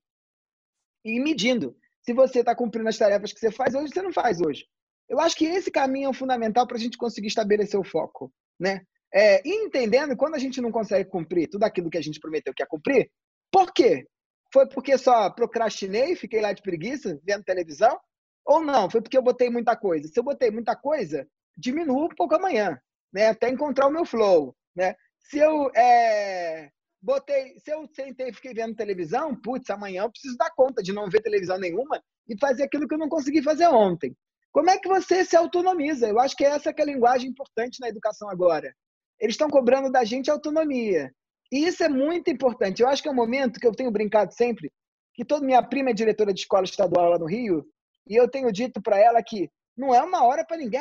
[1.04, 1.76] E medindo.
[2.02, 4.66] Se você está cumprindo as tarefas que você faz hoje, você não faz hoje.
[5.10, 8.32] Eu acho que esse caminho é fundamental para a gente conseguir estabelecer o foco.
[8.60, 8.82] Né?
[9.14, 12.54] É, e entendendo quando a gente não consegue cumprir tudo aquilo que a gente prometeu
[12.54, 13.12] que ia cumprir,
[13.52, 14.08] por quê?
[14.52, 18.00] Foi porque só procrastinei, fiquei lá de preguiça, vendo televisão?
[18.46, 18.90] Ou não?
[18.90, 20.08] Foi porque eu botei muita coisa?
[20.08, 21.28] Se eu botei muita coisa,
[21.58, 22.80] diminuo um pouco amanhã,
[23.12, 23.28] né?
[23.28, 24.96] Até encontrar o meu flow, né?
[25.20, 26.70] Se eu é,
[27.04, 30.94] botei, se eu sentei e fiquei vendo televisão, putz, amanhã eu preciso dar conta de
[30.94, 34.16] não ver televisão nenhuma e fazer aquilo que eu não consegui fazer ontem.
[34.54, 36.08] Como é que você se autonomiza?
[36.08, 38.74] Eu acho que essa que é a linguagem importante na educação agora.
[39.20, 41.12] Eles estão cobrando da gente autonomia.
[41.52, 42.82] E isso é muito importante.
[42.82, 44.72] Eu acho que é um momento que eu tenho brincado sempre,
[45.14, 47.66] que toda minha prima é diretora de escola estadual lá no Rio,
[48.08, 50.80] e eu tenho dito para ela que não é uma hora para ninguém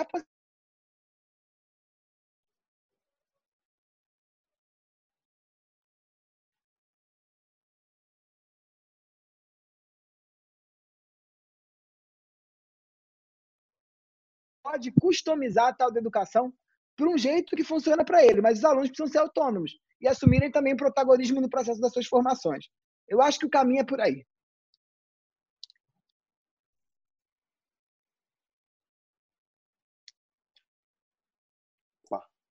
[14.73, 16.53] pode customizar a tal da educação
[16.97, 20.51] para um jeito que funciona para ele, mas os alunos precisam ser autônomos e assumirem
[20.51, 22.67] também protagonismo no processo das suas formações.
[23.07, 24.25] Eu acho que o caminho é por aí.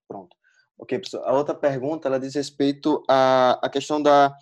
[0.06, 0.36] Pronto.
[0.78, 1.24] Ok, pessoal.
[1.24, 4.36] A outra pergunta ela diz respeito à, à questão da,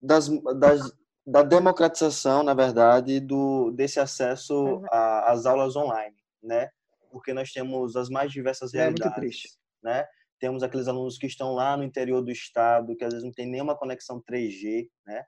[0.00, 0.28] das,
[0.58, 0.80] das,
[1.24, 6.70] da democratização, na verdade, do, desse acesso às aulas online, né?
[7.16, 9.00] Porque nós temos as mais diversas realidades.
[9.00, 9.48] É muito triste.
[9.82, 10.04] Né?
[10.38, 13.46] Temos aqueles alunos que estão lá no interior do estado, que às vezes não tem
[13.46, 15.24] nenhuma conexão 3G, né?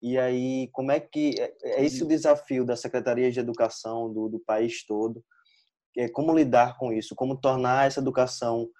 [0.00, 4.28] E aí, como é que é, é esse o desafio da Secretaria de Educação do,
[4.28, 5.22] do país todo?
[5.98, 7.14] É como lidar com isso?
[7.14, 8.70] Como tornar essa educação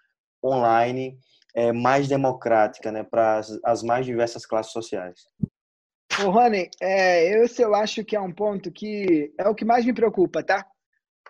[0.42, 1.18] online
[1.54, 5.20] é, mais democrática, né, para as, as mais diversas classes sociais?
[6.24, 9.84] Ô, Rony, é, esse eu acho que é um ponto que é o que mais
[9.84, 10.64] me preocupa, tá?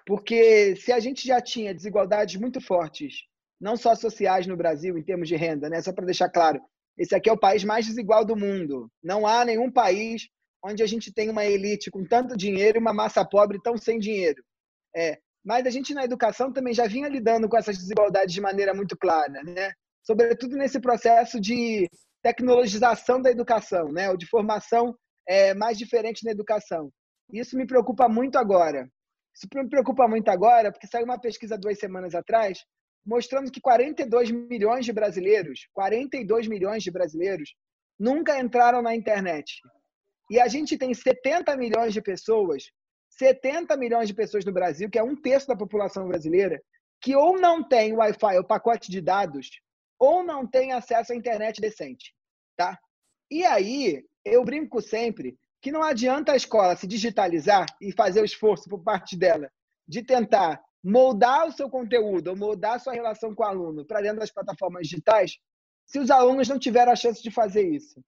[0.08, 3.24] Porque se a gente já tinha desigualdades muito fortes,
[3.60, 5.82] não só sociais no Brasil, em termos de renda, né?
[5.82, 6.58] só para deixar claro,
[6.96, 8.90] esse aqui é o país mais desigual do mundo.
[9.04, 10.26] Não há nenhum país
[10.64, 13.98] onde a gente tem uma elite com tanto dinheiro e uma massa pobre tão sem
[13.98, 14.42] dinheiro.
[14.96, 18.72] É, mas a gente na educação também já vinha lidando com essas desigualdades de maneira
[18.72, 19.72] muito clara, né?
[20.02, 21.86] Sobretudo nesse processo de
[22.22, 24.08] tecnologização da educação, né?
[24.08, 24.96] Ou de formação
[25.28, 26.90] é, mais diferente na educação.
[27.30, 28.88] Isso me preocupa muito agora.
[29.38, 32.64] Isso me preocupa muito agora, porque saiu uma pesquisa duas semanas atrás
[33.06, 37.54] mostrando que 42 milhões de brasileiros, 42 milhões de brasileiros,
[37.98, 39.62] nunca entraram na internet.
[40.28, 42.64] E a gente tem 70 milhões de pessoas,
[43.10, 46.60] 70 milhões de pessoas no Brasil, que é um terço da população brasileira,
[47.00, 49.48] que ou não tem Wi-Fi, o pacote de dados,
[49.98, 52.12] ou não tem acesso à internet decente,
[52.56, 52.76] tá?
[53.30, 58.24] E aí, eu brinco sempre que não adianta a escola se digitalizar e fazer o
[58.24, 59.50] esforço por parte dela
[59.86, 64.00] de tentar moldar o seu conteúdo ou moldar a sua relação com o aluno para
[64.00, 65.38] dentro das plataformas digitais,
[65.86, 68.00] se os alunos não tiveram a chance de fazer isso.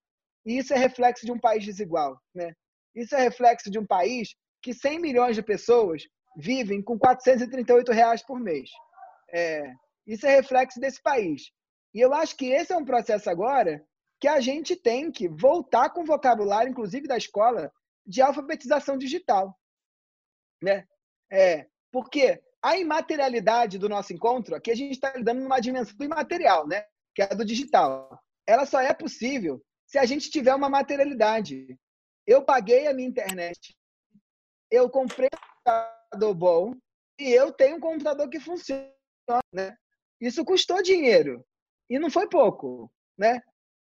[0.45, 2.21] E isso é reflexo de um país desigual.
[2.35, 2.53] Né?
[2.95, 6.03] Isso é reflexo de um país que 100 milhões de pessoas
[6.37, 8.71] vivem com 438 reais por mês.
[9.33, 9.73] É,
[10.07, 11.51] isso é reflexo desse país.
[11.93, 13.85] E eu acho que esse é um processo agora
[14.21, 17.73] que a gente tem que voltar com o vocabulário, inclusive da escola,
[18.07, 19.59] de alfabetização digital.
[20.63, 20.87] Né?
[21.33, 26.05] É, porque a imaterialidade do nosso encontro, aqui a gente está lidando numa dimensão do
[26.05, 26.85] imaterial, né?
[27.15, 28.23] que é a do digital.
[28.47, 31.79] Ela só é possível se a gente tiver uma materialidade.
[32.27, 33.75] Eu paguei a minha internet,
[34.71, 36.75] eu comprei um computador bom
[37.19, 38.93] e eu tenho um computador que funciona.
[39.53, 39.75] Né?
[40.21, 41.45] Isso custou dinheiro
[41.89, 42.93] e não foi pouco.
[43.17, 43.41] Né?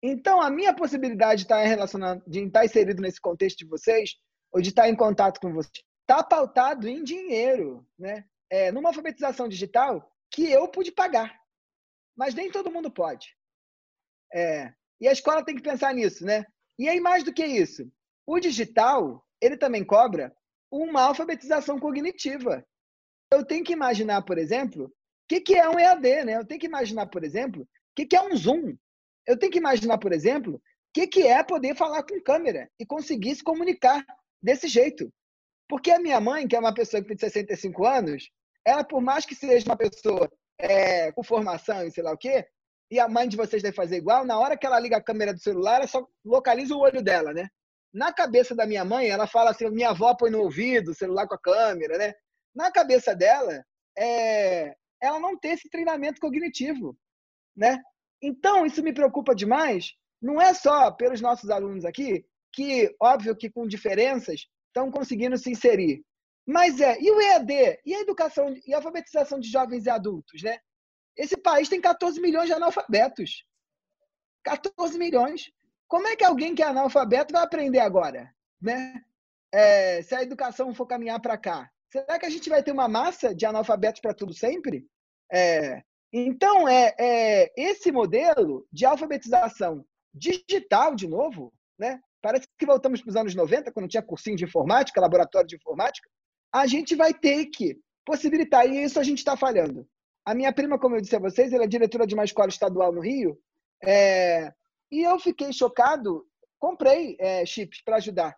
[0.02, 4.14] Então, a minha possibilidade de estar, relacionado, de estar inserido nesse contexto de vocês,
[4.52, 8.24] ou de estar em contato com vocês, está pautado em dinheiro, né?
[8.50, 11.38] É, numa alfabetização digital que eu pude pagar.
[12.16, 13.28] Mas nem todo mundo pode.
[14.32, 16.44] É, e a escola tem que pensar nisso, né?
[16.78, 17.90] E aí, mais do que isso,
[18.26, 20.34] o digital, ele também cobra
[20.70, 22.64] uma alfabetização cognitiva.
[23.32, 24.92] Eu tenho que imaginar, por exemplo, o
[25.28, 26.36] que, que é um EAD, né?
[26.36, 28.76] Eu tenho que imaginar, por exemplo, o que, que é um Zoom.
[29.26, 30.60] Eu tenho que imaginar, por exemplo, o
[30.92, 34.04] que, que é poder falar com câmera e conseguir se comunicar
[34.42, 35.12] desse jeito.
[35.68, 38.30] Porque a minha mãe, que é uma pessoa que tem 65 anos,
[38.64, 42.46] ela, por mais que seja uma pessoa é, com formação e sei lá o quê,
[42.90, 45.32] e a mãe de vocês deve fazer igual, na hora que ela liga a câmera
[45.32, 47.48] do celular, ela só localiza o olho dela, né?
[47.92, 51.34] Na cabeça da minha mãe, ela fala assim: minha avó põe no ouvido, celular com
[51.34, 52.14] a câmera, né?
[52.54, 53.64] Na cabeça dela,
[53.96, 56.96] é, ela não tem esse treinamento cognitivo,
[57.56, 57.80] né?
[58.22, 63.50] Então, isso me preocupa demais, não é só pelos nossos alunos aqui, que, óbvio que
[63.50, 66.04] com diferenças, estão conseguindo se inserir.
[66.46, 67.80] Mas é, e o EAD?
[67.84, 70.58] E a educação e a alfabetização de jovens e adultos, né?
[71.16, 73.44] Esse país tem 14 milhões de analfabetos.
[74.42, 75.50] 14 milhões.
[75.86, 79.00] Como é que alguém que é analfabeto vai aprender agora, né?
[79.52, 82.88] É, se a educação for caminhar para cá, será que a gente vai ter uma
[82.88, 84.86] massa de analfabetos para tudo sempre?
[85.32, 92.00] É, então, é, é, esse modelo de alfabetização digital, de novo, né?
[92.20, 96.08] parece que voltamos para os anos 90, quando tinha cursinho de informática, laboratório de informática,
[96.52, 99.86] a gente vai ter que possibilitar, e isso a gente está falhando.
[100.24, 102.92] A minha prima, como eu disse a vocês, ela é diretora de uma escola estadual
[102.92, 103.38] no Rio,
[103.82, 104.52] é,
[104.90, 106.26] e eu fiquei chocado,
[106.58, 108.36] comprei é, chips para ajudar.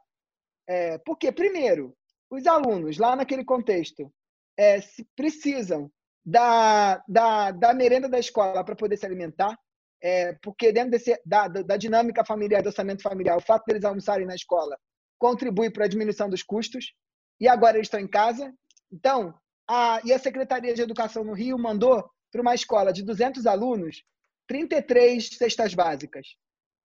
[0.69, 1.97] É, porque, primeiro,
[2.31, 4.13] os alunos, lá naquele contexto,
[4.59, 4.79] é,
[5.17, 5.91] precisam
[6.25, 9.57] da, da, da merenda da escola para poder se alimentar,
[10.03, 14.27] é, porque dentro desse, da, da dinâmica familiar, do orçamento familiar, o fato deles almoçarem
[14.27, 14.77] na escola
[15.19, 16.93] contribui para a diminuição dos custos,
[17.41, 18.53] e agora eles estão em casa.
[18.93, 19.35] Então,
[19.69, 24.03] a, e a Secretaria de Educação no Rio mandou para uma escola de 200 alunos
[24.49, 26.27] 33 cestas básicas.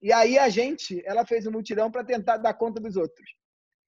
[0.02, 3.28] E aí a gente, ela fez um mutirão para tentar dar conta dos outros.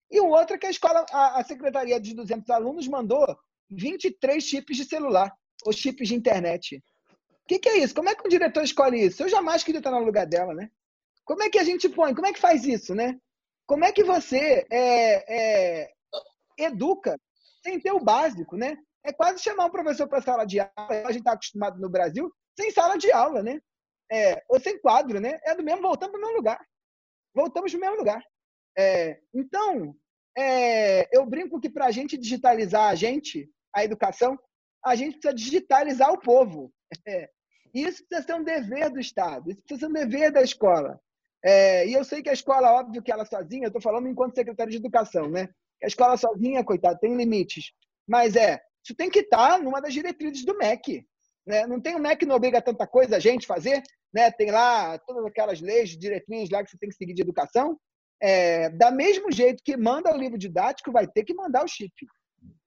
[0.09, 3.37] E o outro é que a escola, a, a Secretaria de 200 alunos mandou
[3.69, 5.31] 23 chips de celular,
[5.65, 6.83] ou chips de internet.
[7.09, 7.95] O que, que, é isso?
[7.95, 9.23] Como é que o diretor escolhe isso?
[9.23, 10.69] Eu jamais queria estar no lugar dela, né?
[11.25, 12.13] Como é que a gente põe?
[12.13, 13.19] Como é que faz isso, né?
[13.65, 15.91] Como é que você é, é,
[16.57, 17.19] educa
[17.63, 18.77] sem ter o básico, né?
[19.03, 20.73] É quase chamar um professor para sala de aula,
[21.05, 23.59] a gente está acostumado no Brasil, sem sala de aula, né?
[24.11, 25.39] É, ou sem quadro, né?
[25.43, 26.65] É do mesmo, voltamos para o mesmo lugar.
[27.33, 28.23] Voltamos para o mesmo lugar.
[28.77, 29.95] É, então,
[30.37, 34.37] é, eu brinco que para a gente digitalizar a gente, a educação,
[34.83, 36.71] a gente precisa digitalizar o povo.
[37.07, 37.29] É,
[37.73, 40.99] isso precisa ser um dever do Estado, isso precisa ser um dever da escola.
[41.43, 44.35] É, e eu sei que a escola, óbvio que ela sozinha, eu estou falando enquanto
[44.35, 45.49] secretário de educação, né?
[45.81, 47.71] A escola sozinha, coitado, tem limites.
[48.07, 51.05] Mas é, isso tem que estar numa das diretrizes do MEC.
[51.45, 51.65] Né?
[51.65, 53.81] Não tem o MEC não obriga tanta coisa a gente fazer,
[54.13, 54.29] né?
[54.31, 57.79] Tem lá todas aquelas leis, diretrizes lá que você tem que seguir de educação.
[58.21, 61.93] É, da mesmo jeito que manda o livro didático, vai ter que mandar o chip.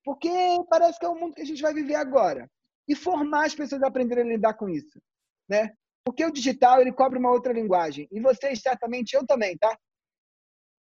[0.05, 0.31] Porque
[0.69, 2.51] parece que é o mundo que a gente vai viver agora.
[2.89, 5.01] E formar as pessoas a aprenderem a lidar com isso.
[5.49, 5.73] Né?
[6.05, 8.09] Porque o digital, ele cobra uma outra linguagem.
[8.11, 9.77] E vocês, certamente, eu também, tá?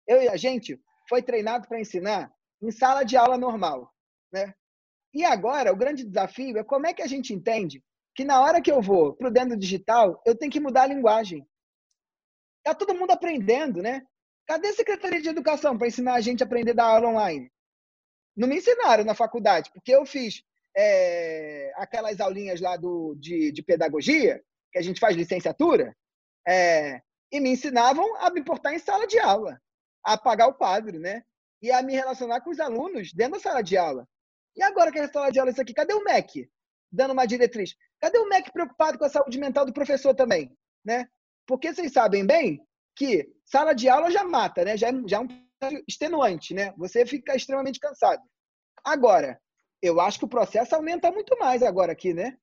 [0.08, 3.92] Eu e a gente foi treinado para ensinar em sala de aula normal.
[4.32, 4.54] Né?
[5.14, 7.84] E agora, o grande desafio é como é que a gente entende
[8.16, 10.88] que na hora que eu vou para o dentro digital, eu tenho que mudar a
[10.88, 11.48] linguagem.
[12.60, 14.04] Está todo mundo aprendendo, né?
[14.48, 17.52] Cadê a Secretaria de Educação para ensinar a gente a aprender a dar aula online?
[18.36, 20.44] Não me ensinaram na faculdade, porque eu fiz
[20.76, 25.96] é, aquelas aulinhas lá do, de, de, pedagogia, que a gente faz licenciatura,
[26.48, 29.60] é, e me ensinavam a me portar em sala de aula,
[30.06, 31.24] a apagar o quadro, né?
[31.62, 34.08] E a me relacionar com os alunos dentro da sala de aula.
[34.56, 36.50] E agora que é a sala de aula isso aqui, cadê o MEC?
[36.92, 37.76] Dando uma diretriz.
[38.00, 40.56] Cadê o MEC preocupado com a saúde mental do professor também?
[40.84, 41.08] Né?
[41.48, 42.60] Porque vocês sabem bem
[42.96, 44.78] que sala de aula já mata, né?
[44.78, 45.28] Já, é, já é um
[45.88, 46.74] extenuante, né?
[46.78, 48.22] Você fica extremamente cansado.
[48.84, 49.40] Agora,
[49.82, 52.38] eu acho que o processo aumenta muito mais agora aqui, né?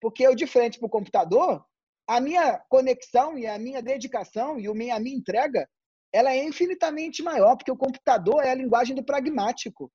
[0.00, 1.64] Porque eu, de frente para o computador,
[2.06, 5.68] a minha conexão e a minha dedicação e a minha, a entrega,
[6.12, 9.90] ela é infinitamente maior, porque o computador é a linguagem do pragmático,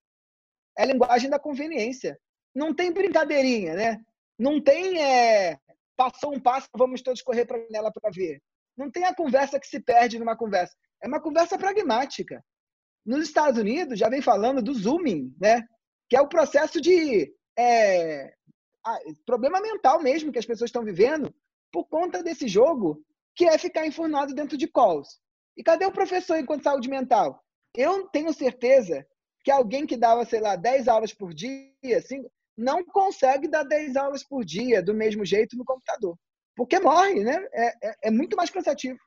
[0.77, 2.19] é a linguagem da conveniência.
[2.53, 3.97] Não tem brincadeirinha, né?
[4.37, 5.57] Não tem é,
[5.95, 8.41] passou um passo, vamos todos correr para ela para ver.
[8.75, 10.75] Não tem a conversa que se perde numa conversa.
[11.01, 12.43] É uma conversa pragmática.
[13.05, 15.63] Nos Estados Unidos, já vem falando do zooming, né?
[16.11, 18.33] que é o processo de é,
[19.25, 21.33] problema mental mesmo que as pessoas estão vivendo
[21.71, 23.01] por conta desse jogo,
[23.33, 25.21] que é ficar enfurnado dentro de calls.
[25.55, 27.41] E cadê o professor enquanto saúde mental?
[27.73, 29.05] Eu tenho certeza
[29.43, 32.21] que alguém que dava, sei lá, 10 aulas por dia, assim,
[32.57, 36.17] não consegue dar 10 aulas por dia do mesmo jeito no computador.
[36.57, 37.37] Porque morre, né?
[37.53, 38.99] É, é, é muito mais cansativo.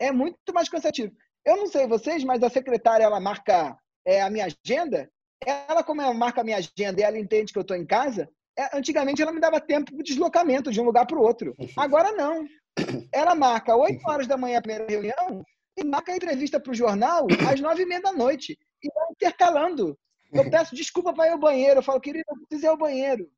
[0.00, 1.12] É muito mais cansativo.
[1.48, 5.10] Eu não sei vocês, mas a secretária, ela marca é, a minha agenda
[5.44, 8.28] ela, como ela marca a minha agenda e ela entende que eu estou em casa,
[8.56, 11.54] é, antigamente ela me dava tempo de deslocamento de um lugar para o outro.
[11.76, 12.46] Agora não.
[13.12, 15.44] Ela marca 8 horas da manhã a primeira reunião
[15.76, 18.58] e marca a entrevista para o jornal às 9 e meia da noite.
[18.82, 19.98] E vai intercalando.
[20.32, 21.78] Eu peço desculpa para ir ao banheiro.
[21.78, 23.28] Eu falo, querido, eu preciso ir ao banheiro.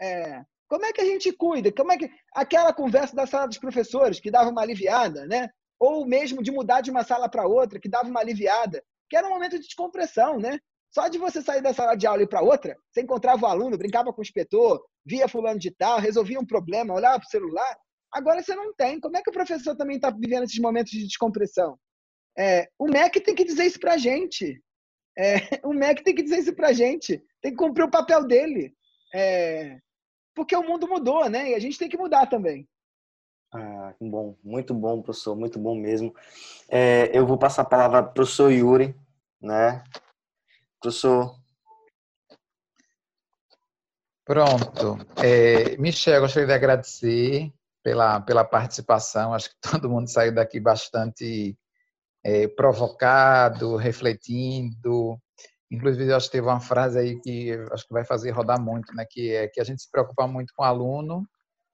[0.00, 1.72] É, como é que a gente cuida?
[1.72, 5.50] Como é que aquela conversa da sala dos professores que dava uma aliviada, né?
[5.78, 9.26] Ou mesmo de mudar de uma sala para outra que dava uma aliviada, que era
[9.26, 10.58] um momento de descompressão, né?
[10.90, 13.48] Só de você sair da sala de aula e ir para outra, você encontrava o
[13.48, 17.30] aluno, brincava com o inspetor, via fulano de tal, resolvia um problema, olhava para o
[17.30, 17.76] celular.
[18.12, 18.98] Agora você não tem.
[18.98, 21.78] Como é que o professor também está vivendo esses momentos de descompressão?
[22.38, 24.62] É, o MEC tem que dizer isso para a gente.
[25.16, 25.34] É,
[25.66, 27.22] o MEC tem que dizer isso para a gente.
[27.42, 28.72] Tem que cumprir o papel dele.
[29.14, 29.78] É,
[30.34, 31.50] porque o mundo mudou, né?
[31.50, 32.66] E a gente tem que mudar também.
[33.52, 36.14] Ah, bom, muito bom, professor, muito bom mesmo.
[36.68, 38.94] É, eu vou passar a palavra para o professor Yuri,
[39.40, 39.82] né?
[40.80, 41.34] Professor.
[44.24, 44.98] Pronto.
[45.24, 47.50] É, Michel, gostaria de agradecer
[47.82, 49.32] pela, pela participação.
[49.32, 51.56] Acho que todo mundo saiu daqui bastante
[52.22, 55.18] é, provocado, refletindo.
[55.70, 59.06] Inclusive, acho que teve uma frase aí que acho que vai fazer rodar muito, né?
[59.08, 61.26] Que é que a gente se preocupa muito com o aluno,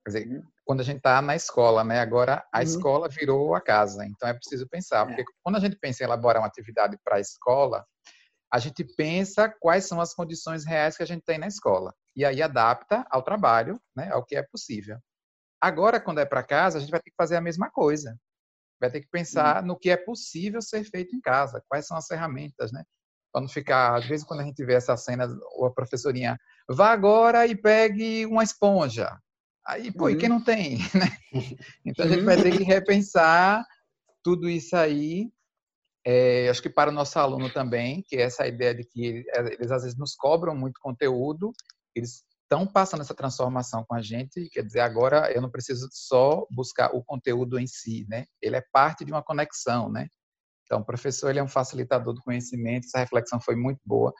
[0.05, 0.53] quer dizer, uhum.
[0.65, 2.01] Quando a gente está na escola, né?
[2.01, 2.65] Agora a uhum.
[2.65, 5.07] escola virou a casa, então é preciso pensar, é.
[5.07, 5.35] porque é.
[5.43, 7.85] quando a gente pensa em elaborar uma atividade para a escola,
[8.53, 11.93] a gente pensa quais são as condições reais que a gente tem na escola.
[12.17, 14.99] E aí adapta ao trabalho, né, ao que é possível.
[15.61, 18.17] Agora, quando é para casa, a gente vai ter que fazer a mesma coisa.
[18.81, 19.69] Vai ter que pensar uhum.
[19.69, 22.85] no que é possível ser feito em casa, quais são as ferramentas, né?
[23.33, 26.39] Para não ficar, às vezes, quando a gente vê essa cena, ou a professorinha,
[26.69, 29.19] vá agora e pegue uma esponja.
[29.67, 30.11] Aí, pô, uhum.
[30.11, 30.37] e quem uhum.
[30.37, 31.17] não tem, né?
[31.85, 32.69] Então, a gente vai ter que uhum.
[32.69, 33.65] repensar
[34.23, 35.31] tudo isso aí
[36.07, 39.71] é, acho que para o nosso aluno também, que é essa ideia de que eles
[39.71, 41.51] às vezes nos cobram muito conteúdo,
[41.95, 46.47] eles estão passando essa transformação com a gente, quer dizer, agora eu não preciso só
[46.51, 48.27] buscar o conteúdo em si, né?
[48.43, 50.09] Ele é parte de uma conexão, né?
[50.65, 54.12] Então, o professor ele é um facilitador do conhecimento, essa reflexão foi muito boa.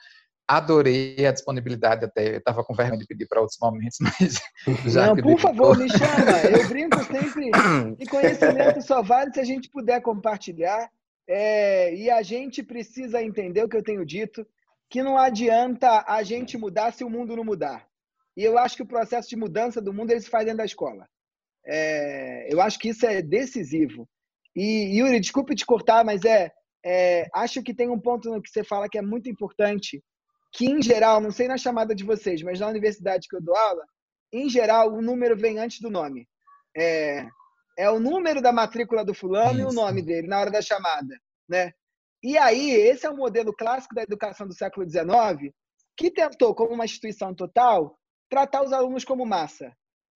[0.47, 4.39] Adorei a disponibilidade, até estava com vergonha de pedir para outros momentos, mas
[4.85, 6.39] já Não, por favor, me chama.
[6.51, 7.51] Eu brinco sempre
[7.97, 10.89] que conhecimento só vale se a gente puder compartilhar.
[11.27, 14.45] É, e a gente precisa entender o que eu tenho dito,
[14.87, 17.87] que não adianta a gente mudar se o mundo não mudar.
[18.37, 20.65] E eu acho que o processo de mudança do mundo ele se faz dentro da
[20.65, 21.07] escola.
[21.65, 24.07] É, eu acho que isso é decisivo.
[24.55, 26.51] E, Yuri, desculpe te cortar, mas é,
[26.85, 30.03] é, acho que tem um ponto no que você fala que é muito importante,
[30.55, 33.55] que em geral, não sei na chamada de vocês, mas na universidade que eu dou
[33.55, 33.85] aula,
[34.31, 36.27] em geral o número vem antes do nome.
[36.75, 37.27] É,
[37.77, 39.69] é o número da matrícula do fulano Isso.
[39.69, 41.73] e o nome dele na hora da chamada, né?
[42.23, 45.53] E aí, esse é o modelo clássico da educação do século XIX,
[45.95, 47.95] que tentou, como uma instituição total,
[48.29, 49.71] tratar os alunos como massa.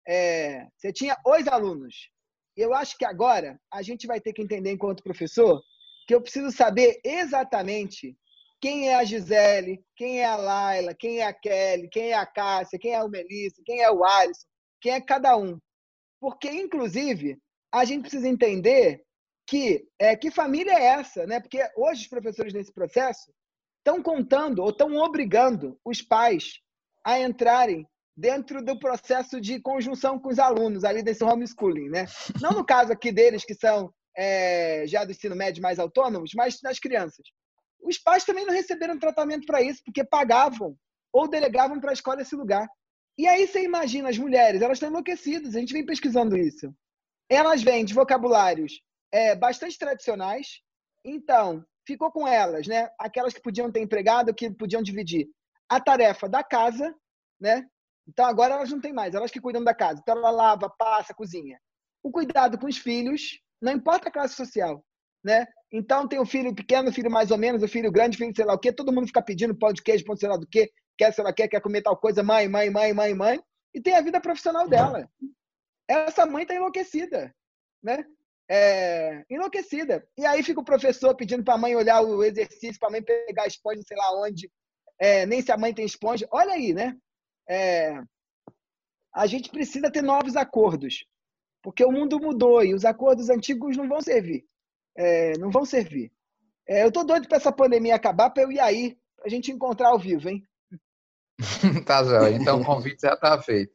[0.07, 2.11] É, você tinha os alunos.
[2.55, 5.59] Eu acho que agora a gente vai ter que entender, enquanto professor,
[6.07, 8.15] que eu preciso saber exatamente
[8.61, 12.25] quem é a Gisele, quem é a Laila, quem é a Kelly, quem é a
[12.25, 14.45] Cássia, quem é o Melissa, quem é o Alisson,
[14.81, 15.59] quem é cada um.
[16.19, 17.37] Porque, inclusive,
[17.71, 19.03] a gente precisa entender
[19.47, 21.39] que é, que família é essa, né?
[21.39, 23.31] Porque hoje os professores nesse processo
[23.79, 26.59] estão contando ou estão obrigando os pais
[27.03, 27.87] a entrarem
[28.17, 32.05] dentro do processo de conjunção com os alunos ali desse homeschooling, né?
[32.41, 36.61] Não no caso aqui deles que são é, já do ensino médio mais autônomos, mas
[36.63, 37.27] nas crianças.
[37.85, 40.75] Os pais também não receberam tratamento para isso, porque pagavam
[41.13, 42.67] ou delegavam para a escola esse lugar.
[43.17, 46.73] E aí você imagina as mulheres, elas estão enlouquecidas, a gente vem pesquisando isso.
[47.29, 48.81] Elas vêm de vocabulários
[49.11, 50.61] é, bastante tradicionais,
[51.03, 52.89] então ficou com elas, né?
[52.99, 55.27] Aquelas que podiam ter empregado, que podiam dividir
[55.69, 56.93] a tarefa da casa,
[57.39, 57.65] né?
[58.07, 59.99] Então agora elas não têm mais, elas que cuidam da casa.
[60.01, 61.59] Então ela lava, passa, cozinha.
[62.03, 64.83] O cuidado com os filhos, não importa a classe social,
[65.25, 65.47] né?
[65.71, 68.33] Então tem o filho pequeno, o filho mais ou menos, o filho grande, o filho
[68.35, 70.37] sei lá o quê, todo mundo fica pedindo pão de queijo, pão de sei lá
[70.37, 73.41] do quê, quer sei lá quer, quer comer tal coisa, mãe, mãe, mãe, mãe, mãe,
[73.73, 75.09] e tem a vida profissional dela.
[75.87, 77.33] Essa mãe está enlouquecida,
[77.81, 78.05] né?
[78.47, 80.07] É, enlouquecida.
[80.15, 83.01] E aí fica o professor pedindo para a mãe olhar o exercício, para a mãe
[83.03, 84.51] pegar a esponja, sei lá onde,
[84.99, 86.27] é, nem se a mãe tem esponja.
[86.31, 86.95] Olha aí, né?
[87.49, 87.99] É,
[89.13, 91.03] a gente precisa ter novos acordos,
[91.63, 94.45] porque o mundo mudou e os acordos antigos não vão servir.
[94.97, 96.11] É, não vão servir.
[96.67, 99.89] É, eu tô doido para essa pandemia acabar para eu ir aí, a gente encontrar
[99.89, 100.43] ao vivo, hein?
[101.85, 102.35] tá, Joia.
[102.35, 103.73] Então o convite já está feito.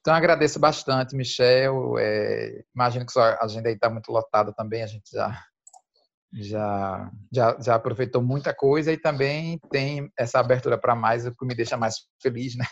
[0.00, 1.98] Então agradeço bastante, Michel.
[1.98, 5.42] É, imagino que sua agenda aí está muito lotada também, a gente já,
[6.32, 11.46] já, já, já aproveitou muita coisa e também tem essa abertura para mais, o que
[11.46, 12.66] me deixa mais feliz, né?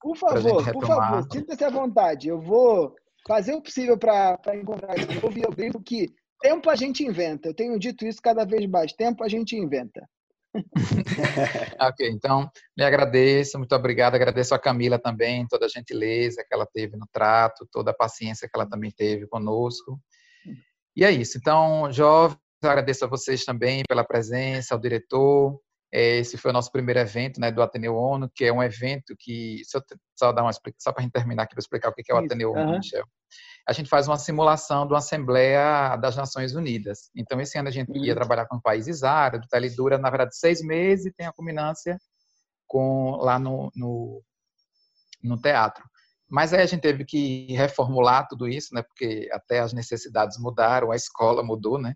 [0.00, 2.28] Por favor, por favor, sinta-se à vontade.
[2.28, 2.94] Eu vou
[3.26, 5.08] fazer o possível para encontrar isso.
[5.10, 7.48] Eu, eu brinco que tempo a gente inventa.
[7.48, 8.92] Eu tenho dito isso cada vez mais.
[8.92, 10.08] Tempo a gente inventa.
[11.80, 14.14] ok, então lhe agradeço, muito obrigado.
[14.14, 18.48] Agradeço a Camila também, toda a gentileza que ela teve no trato, toda a paciência
[18.48, 20.00] que ela também teve conosco.
[20.96, 21.36] E é isso.
[21.36, 25.60] Então, jovens, agradeço a vocês também pela presença, ao diretor,
[25.92, 29.62] esse foi o nosso primeiro evento né, do Ateneu ONU, que é um evento que,
[29.64, 29.82] se eu
[30.18, 32.18] só dar uma só para a gente terminar aqui para explicar o que é o
[32.18, 32.78] Ateneu ONU, uhum.
[32.78, 33.04] Michel.
[33.68, 37.10] A gente faz uma simulação de uma Assembleia das Nações Unidas.
[37.16, 40.60] Então, esse ano a gente ia trabalhar com países árabes, ele dura, na verdade, seis
[40.60, 41.98] meses e tem a culminância
[42.66, 44.22] com, lá no, no,
[45.22, 45.84] no teatro.
[46.28, 48.82] Mas aí a gente teve que reformular tudo isso, né?
[48.82, 51.94] Porque até as necessidades mudaram, a escola mudou, né?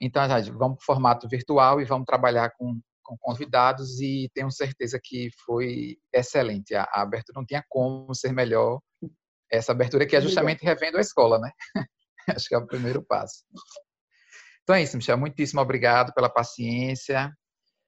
[0.00, 4.50] Então, gente, vamos para o formato virtual e vamos trabalhar com, com convidados e tenho
[4.50, 6.74] certeza que foi excelente.
[6.74, 8.80] A, a, abertura não tinha como ser melhor.
[9.50, 11.50] Essa abertura que é justamente revendo a escola, né?
[12.28, 13.44] Acho que é o primeiro passo.
[14.62, 15.16] Então é isso, Michel.
[15.16, 17.32] Muitíssimo obrigado pela paciência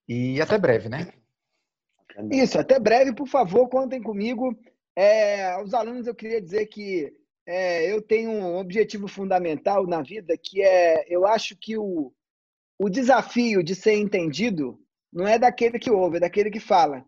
[0.08, 1.12] e até breve, né?
[2.30, 4.56] Isso, até breve, por favor, contem comigo.
[4.96, 7.12] É, aos alunos eu queria dizer que
[7.48, 12.12] é, eu tenho um objetivo fundamental na vida que é, eu acho que o,
[12.78, 14.78] o desafio de ser entendido
[15.10, 17.02] não é daquele que ouve, é daquele que fala.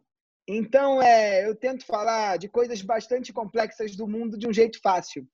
[0.48, 5.28] Então, é, eu tento falar de coisas bastante complexas do mundo de um jeito fácil.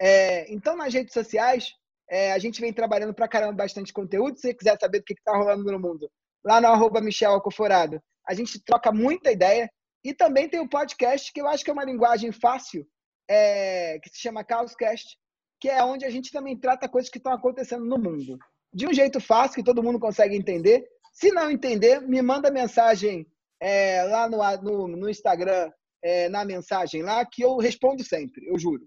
[0.00, 1.74] É, então, nas redes sociais,
[2.08, 4.36] é, a gente vem trabalhando para caramba bastante conteúdo.
[4.36, 6.10] Se você quiser saber do que está rolando no mundo,
[6.42, 9.70] lá no arroba Michel Alcoforado, a gente troca muita ideia.
[10.02, 12.86] E também tem o podcast, que eu acho que é uma linguagem fácil
[13.28, 15.16] é, que se chama Caoscast,
[15.60, 18.38] que é onde a gente também trata coisas que estão acontecendo no mundo.
[18.72, 20.86] De um jeito fácil, que todo mundo consegue entender.
[21.12, 23.26] Se não entender, me manda mensagem
[23.60, 25.70] é, lá no, no, no Instagram,
[26.02, 28.86] é, na mensagem lá, que eu respondo sempre, eu juro.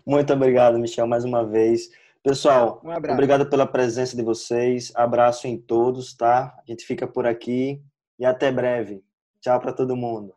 [0.06, 1.90] Muito obrigado, Michel, mais uma vez.
[2.24, 4.92] Pessoal, um obrigado pela presença de vocês.
[4.96, 6.56] Abraço em todos, tá?
[6.58, 7.82] A gente fica por aqui
[8.20, 9.04] e até breve.
[9.42, 10.34] Tchau para todo mundo.